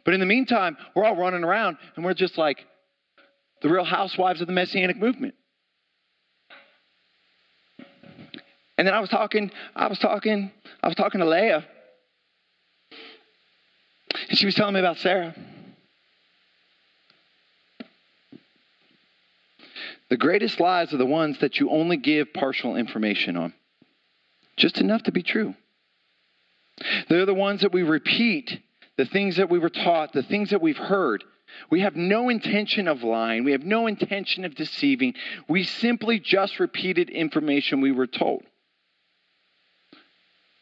[0.04, 2.64] But in the meantime, we're all running around and we're just like
[3.62, 5.34] the real housewives of the Messianic movement.
[8.78, 10.50] And then I was talking, I was talking,
[10.82, 11.66] I was talking to Leah.
[14.30, 15.34] And she was telling me about Sarah.
[20.08, 23.54] The greatest lies are the ones that you only give partial information on,
[24.56, 25.54] just enough to be true.
[27.08, 28.60] They're the ones that we repeat,
[29.00, 31.24] the things that we were taught, the things that we've heard.
[31.70, 33.44] We have no intention of lying.
[33.44, 35.14] We have no intention of deceiving.
[35.48, 38.42] We simply just repeated information we were told.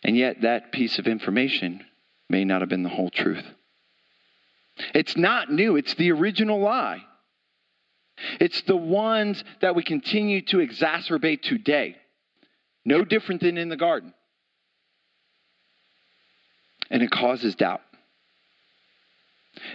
[0.05, 1.85] And yet, that piece of information
[2.31, 3.44] may not have been the whole truth.
[4.94, 7.02] It's not new, it's the original lie.
[8.39, 11.97] It's the ones that we continue to exacerbate today.
[12.85, 14.15] No different than in the garden.
[16.89, 17.81] And it causes doubt.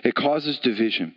[0.04, 1.16] It causes division.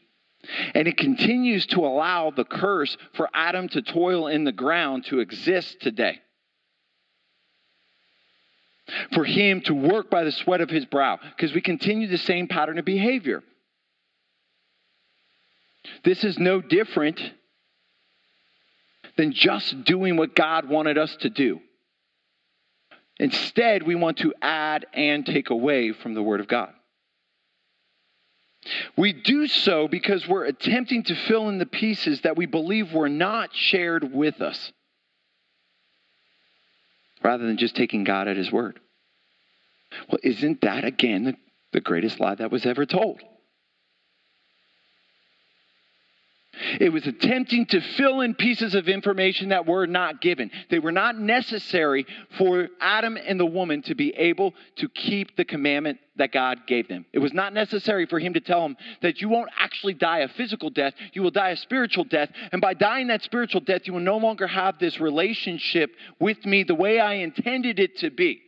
[0.75, 5.21] And it continues to allow the curse for Adam to toil in the ground to
[5.21, 6.21] exist today.
[9.13, 12.47] For him to work by the sweat of his brow, because we continue the same
[12.47, 13.43] pattern of behavior.
[16.05, 17.21] This is no different
[19.17, 21.61] than just doing what God wanted us to do.
[23.19, 26.73] Instead, we want to add and take away from the Word of God.
[28.97, 33.09] We do so because we're attempting to fill in the pieces that we believe were
[33.09, 34.73] not shared with us,
[37.23, 38.81] rather than just taking God at His word.
[40.09, 41.37] Well, isn't that, again,
[41.73, 43.21] the, greatest lie that was ever told?
[46.81, 50.51] It was attempting to fill in pieces of information that were not given.
[50.71, 52.07] They were not necessary
[52.39, 56.89] for Adam and the woman to be able to keep the commandment that God gave
[56.89, 57.05] them.
[57.13, 60.29] It was not necessary for him to tell them that you won't actually die a
[60.29, 62.31] physical death, you will die a spiritual death.
[62.53, 66.63] And by dying that spiritual death, you will no longer have this relationship with me
[66.63, 68.43] the way I intended it to be.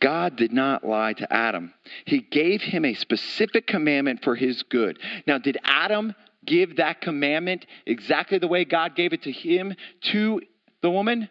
[0.00, 1.72] God did not lie to Adam.
[2.04, 4.98] He gave him a specific commandment for his good.
[5.26, 6.14] Now, did Adam
[6.44, 9.74] give that commandment exactly the way God gave it to him
[10.12, 10.40] to
[10.82, 11.28] the woman?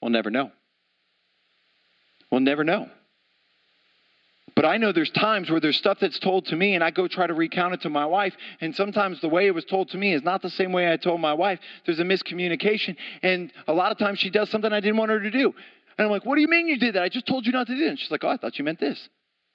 [0.00, 0.50] We'll never know.
[2.30, 2.88] We'll never know.
[4.54, 7.08] But I know there's times where there's stuff that's told to me and I go
[7.08, 8.34] try to recount it to my wife.
[8.60, 10.98] And sometimes the way it was told to me is not the same way I
[10.98, 11.58] told my wife.
[11.86, 12.96] There's a miscommunication.
[13.22, 15.54] And a lot of times she does something I didn't want her to do.
[15.98, 17.02] And I'm like, what do you mean you did that?
[17.02, 17.88] I just told you not to do it.
[17.88, 19.08] And she's like, oh, I thought you meant this.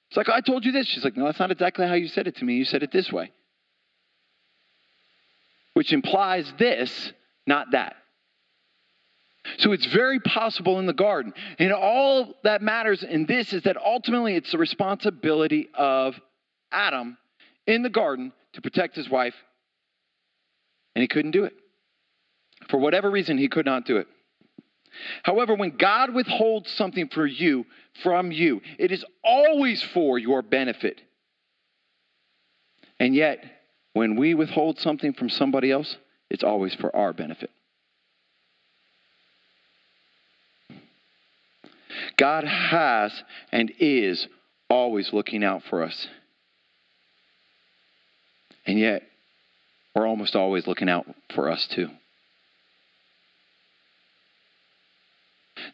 [0.10, 0.88] It's like, oh, I told you this.
[0.88, 2.56] She's like, no, that's not exactly how you said it to me.
[2.56, 3.32] You said it this way.
[5.74, 7.14] Which implies this,
[7.46, 7.96] not that.
[9.60, 11.34] So it's very possible in the garden.
[11.58, 16.16] And all that matters in this is that ultimately it's the responsibility of
[16.72, 17.18] Adam
[17.66, 19.36] in the garden to protect his wife.
[20.96, 21.54] And he couldn't do it.
[22.70, 24.08] For whatever reason, he could not do it.
[25.24, 27.66] However, when God withholds something for you
[28.04, 31.02] from you, it is always for your benefit.
[33.00, 33.44] And yet,
[33.94, 35.98] when we withhold something from somebody else,
[36.30, 37.50] it's always for our benefit.
[42.18, 43.12] God has
[43.52, 44.28] and is
[44.70, 46.08] always looking out for us.
[48.66, 49.04] And yet,
[49.96, 51.90] we're almost always looking out for us too.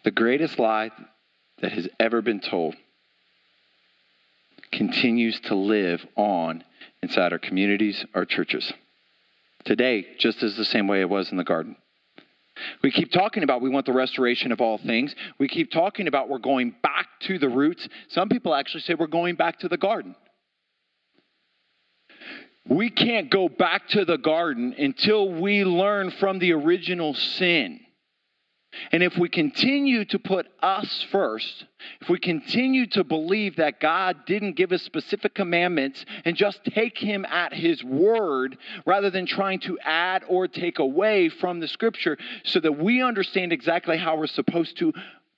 [0.03, 0.91] The greatest lie
[1.61, 2.75] that has ever been told
[4.71, 6.63] continues to live on
[7.01, 8.73] inside our communities, our churches.
[9.65, 11.75] Today, just as the same way it was in the garden.
[12.81, 15.15] We keep talking about we want the restoration of all things.
[15.39, 17.87] We keep talking about we're going back to the roots.
[18.09, 20.15] Some people actually say we're going back to the garden.
[22.67, 27.81] We can't go back to the garden until we learn from the original sin.
[28.91, 31.65] And if we continue to put us first,
[32.01, 36.97] if we continue to believe that God didn't give us specific commandments and just take
[36.97, 42.17] Him at His word rather than trying to add or take away from the scripture
[42.43, 44.93] so that we understand exactly how we're supposed to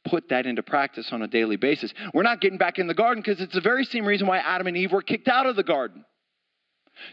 [0.06, 3.24] put that into practice on a daily basis, we're not getting back in the garden
[3.26, 5.64] because it's the very same reason why Adam and Eve were kicked out of the
[5.64, 6.06] garden.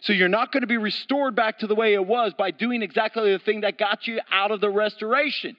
[0.03, 2.82] So you're not going to be restored back to the way it was by doing
[2.82, 5.57] exactly the thing that got you out of the restoration.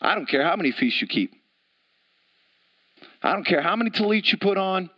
[0.00, 1.32] I don't care how many feasts you keep.
[3.22, 4.90] I don't care how many talits you put on.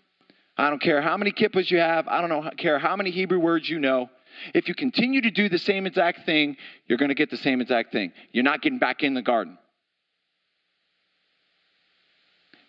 [0.57, 2.07] I don't care how many kippas you have.
[2.07, 4.11] I don't know, care how many Hebrew words you know.
[4.55, 6.57] If you continue to do the same exact thing,
[6.87, 8.13] you're going to get the same exact thing.
[8.33, 9.59] You're not getting back in the garden.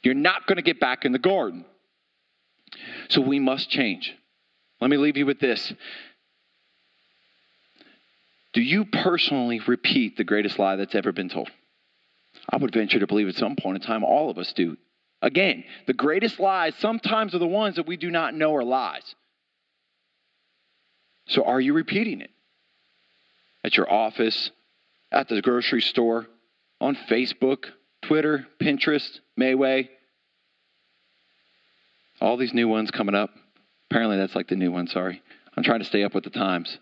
[0.03, 1.65] You're not going to get back in the garden.
[3.09, 4.13] So we must change.
[4.79, 5.73] Let me leave you with this.
[8.53, 11.49] Do you personally repeat the greatest lie that's ever been told?
[12.49, 14.77] I would venture to believe at some point in time all of us do.
[15.21, 19.15] Again, the greatest lies sometimes are the ones that we do not know are lies.
[21.27, 22.31] So are you repeating it?
[23.63, 24.49] At your office,
[25.11, 26.27] at the grocery store,
[26.79, 27.65] on Facebook,
[28.01, 29.87] Twitter, Pinterest, MeWe.
[32.19, 33.29] All these new ones coming up.
[33.89, 35.21] Apparently, that's like the new one, sorry.
[35.55, 36.77] I'm trying to stay up with the times.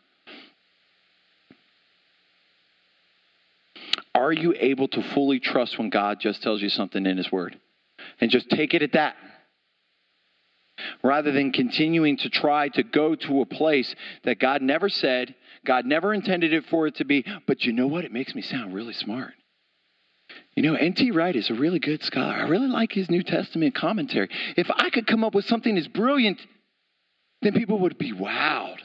[4.20, 7.58] Are you able to fully trust when God just tells you something in His Word?
[8.20, 9.16] And just take it at that.
[11.02, 15.36] Rather than continuing to try to go to a place that God never said,
[15.66, 18.04] God never intended it for it to be, but you know what?
[18.04, 19.34] It makes me sound really smart.
[20.56, 21.12] You know, N.T.
[21.12, 22.34] Wright is a really good scholar.
[22.34, 24.30] I really like his New Testament commentary.
[24.58, 26.40] If I could come up with something as brilliant,
[27.41, 28.80] then people would be wowed.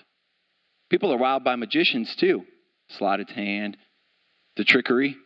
[0.91, 2.45] People are wowed by magicians too.
[2.91, 3.77] Sleight of hand,
[4.57, 5.17] the trickery.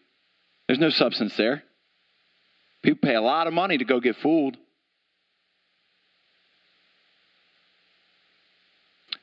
[0.69, 1.65] There's no substance there.
[2.83, 4.57] People pay a lot of money to go get fooled.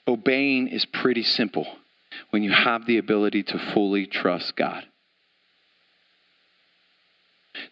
[0.07, 1.67] Obeying is pretty simple
[2.31, 4.84] when you have the ability to fully trust God.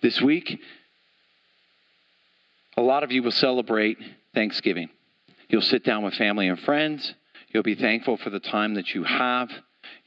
[0.02, 0.60] This week,
[2.78, 3.98] a lot of you will celebrate
[4.34, 4.90] Thanksgiving.
[5.50, 7.14] You'll sit down with family and friends.
[7.50, 9.50] You'll be thankful for the time that you have.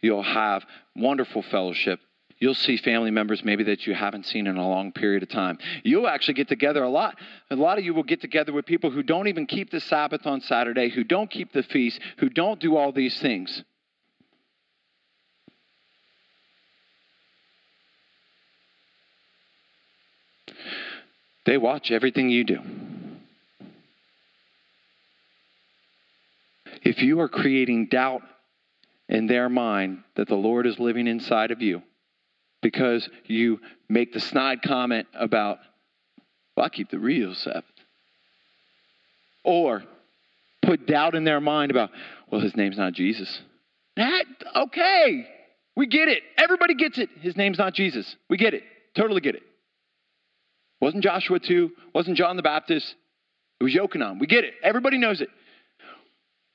[0.00, 0.64] You'll have
[0.96, 2.00] wonderful fellowship.
[2.38, 5.58] You'll see family members maybe that you haven't seen in a long period of time.
[5.84, 7.16] You'll actually get together a lot.
[7.50, 10.26] A lot of you will get together with people who don't even keep the Sabbath
[10.26, 13.62] on Saturday, who don't keep the feast, who don't do all these things.
[21.46, 22.58] They watch everything you do.
[26.82, 28.22] If you are creating doubt
[29.08, 31.82] in their mind that the Lord is living inside of you
[32.66, 35.58] because you make the snide comment about,
[36.56, 37.62] well, I keep the real Sabbath.
[39.44, 39.84] Or
[40.62, 41.90] put doubt in their mind about,
[42.28, 43.40] well, his name's not Jesus.
[43.96, 44.24] That,
[44.56, 45.28] okay,
[45.76, 46.24] we get it.
[46.36, 47.08] Everybody gets it.
[47.20, 48.16] His name's not Jesus.
[48.28, 48.64] We get it.
[48.96, 49.44] Totally get it.
[50.80, 52.96] Wasn't Joshua 2, wasn't John the Baptist.
[53.60, 54.18] It was Yochanan.
[54.18, 54.54] We get it.
[54.60, 55.28] Everybody knows it.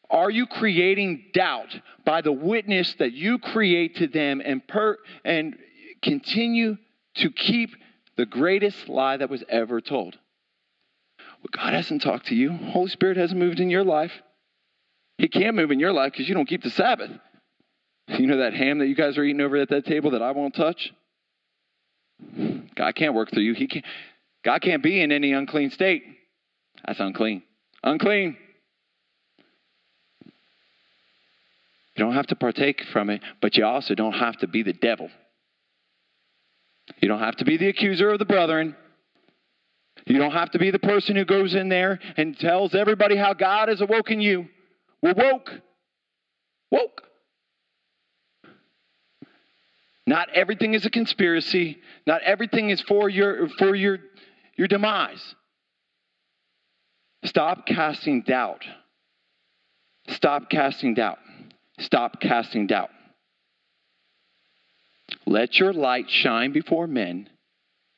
[0.10, 1.74] Are you creating doubt
[2.04, 5.56] by the witness that you create to them and per and
[6.02, 6.78] continue
[7.16, 7.72] to keep
[8.18, 10.18] the greatest lie that was ever told?
[11.20, 12.52] Well, God hasn't talked to you.
[12.52, 14.12] Holy Spirit hasn't moved in your life.
[15.18, 17.12] He can't move in your life because you don't keep the Sabbath.
[18.08, 20.32] You know that ham that you guys are eating over at that table that I
[20.32, 20.92] won't touch?
[22.76, 23.54] God can't work through you.
[23.54, 23.86] He can't.
[24.44, 26.04] God can't be in any unclean state.
[26.86, 27.44] That's unclean.
[27.84, 28.38] Unclean.
[31.96, 34.74] You don't have to partake from it, but you also don't have to be the
[34.74, 35.10] devil.
[37.00, 38.76] You don't have to be the accuser of the brethren.
[40.06, 43.34] You don't have to be the person who goes in there and tells everybody how
[43.34, 44.48] God has awoken you.
[45.02, 45.52] We're woke.
[46.72, 47.02] Woke.
[50.08, 51.80] Not everything is a conspiracy.
[52.08, 54.00] Not everything is for your for your
[54.58, 55.36] your demise.
[57.24, 58.64] Stop casting doubt.
[60.10, 61.20] Stop casting doubt.
[61.80, 62.90] Stop casting doubt.
[65.26, 67.30] Let your light shine before men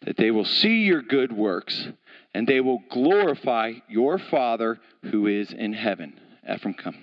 [0.02, 1.88] that they will see your good works
[2.34, 6.19] and they will glorify your Father who is in heaven.
[6.52, 6.98] Ephraim, come.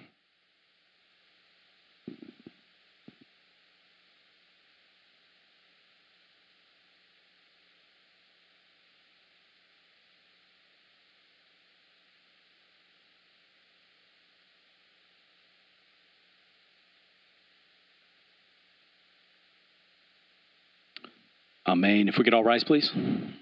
[21.83, 22.09] Amen.
[22.09, 22.93] If we could all rise, please.
[22.95, 23.33] And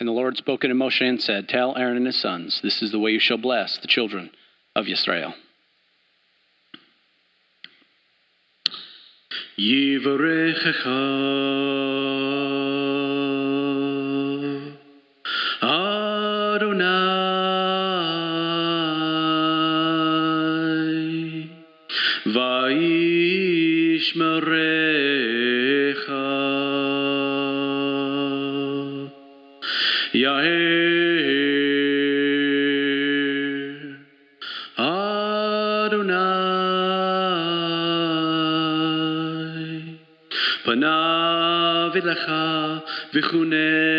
[0.00, 2.98] the Lord spoke in Moshe and said, Tell Aaron and his sons, this is the
[2.98, 4.30] way you shall bless the children
[4.76, 5.32] of Israel.
[9.58, 10.84] Yivarechecha
[24.14, 24.54] Vaishmerecha
[30.14, 31.34] Yair
[34.78, 35.34] Adonai.
[40.64, 42.82] Panav Elecha
[43.12, 43.93] Vichunecha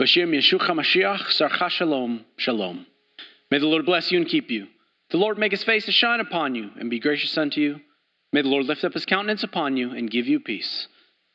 [0.00, 2.86] B'Shem Yeshua HaMashiach Sarcha Shalom Shalom.
[3.50, 4.68] May the Lord bless you and keep you.
[5.10, 7.80] The Lord make his face to shine upon you and be gracious unto you.
[8.32, 10.88] May the Lord lift up his countenance upon you and give you peace.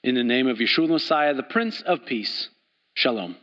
[0.03, 2.49] In the name of Yeshua the Messiah, the Prince of Peace.
[2.95, 3.35] Shalom.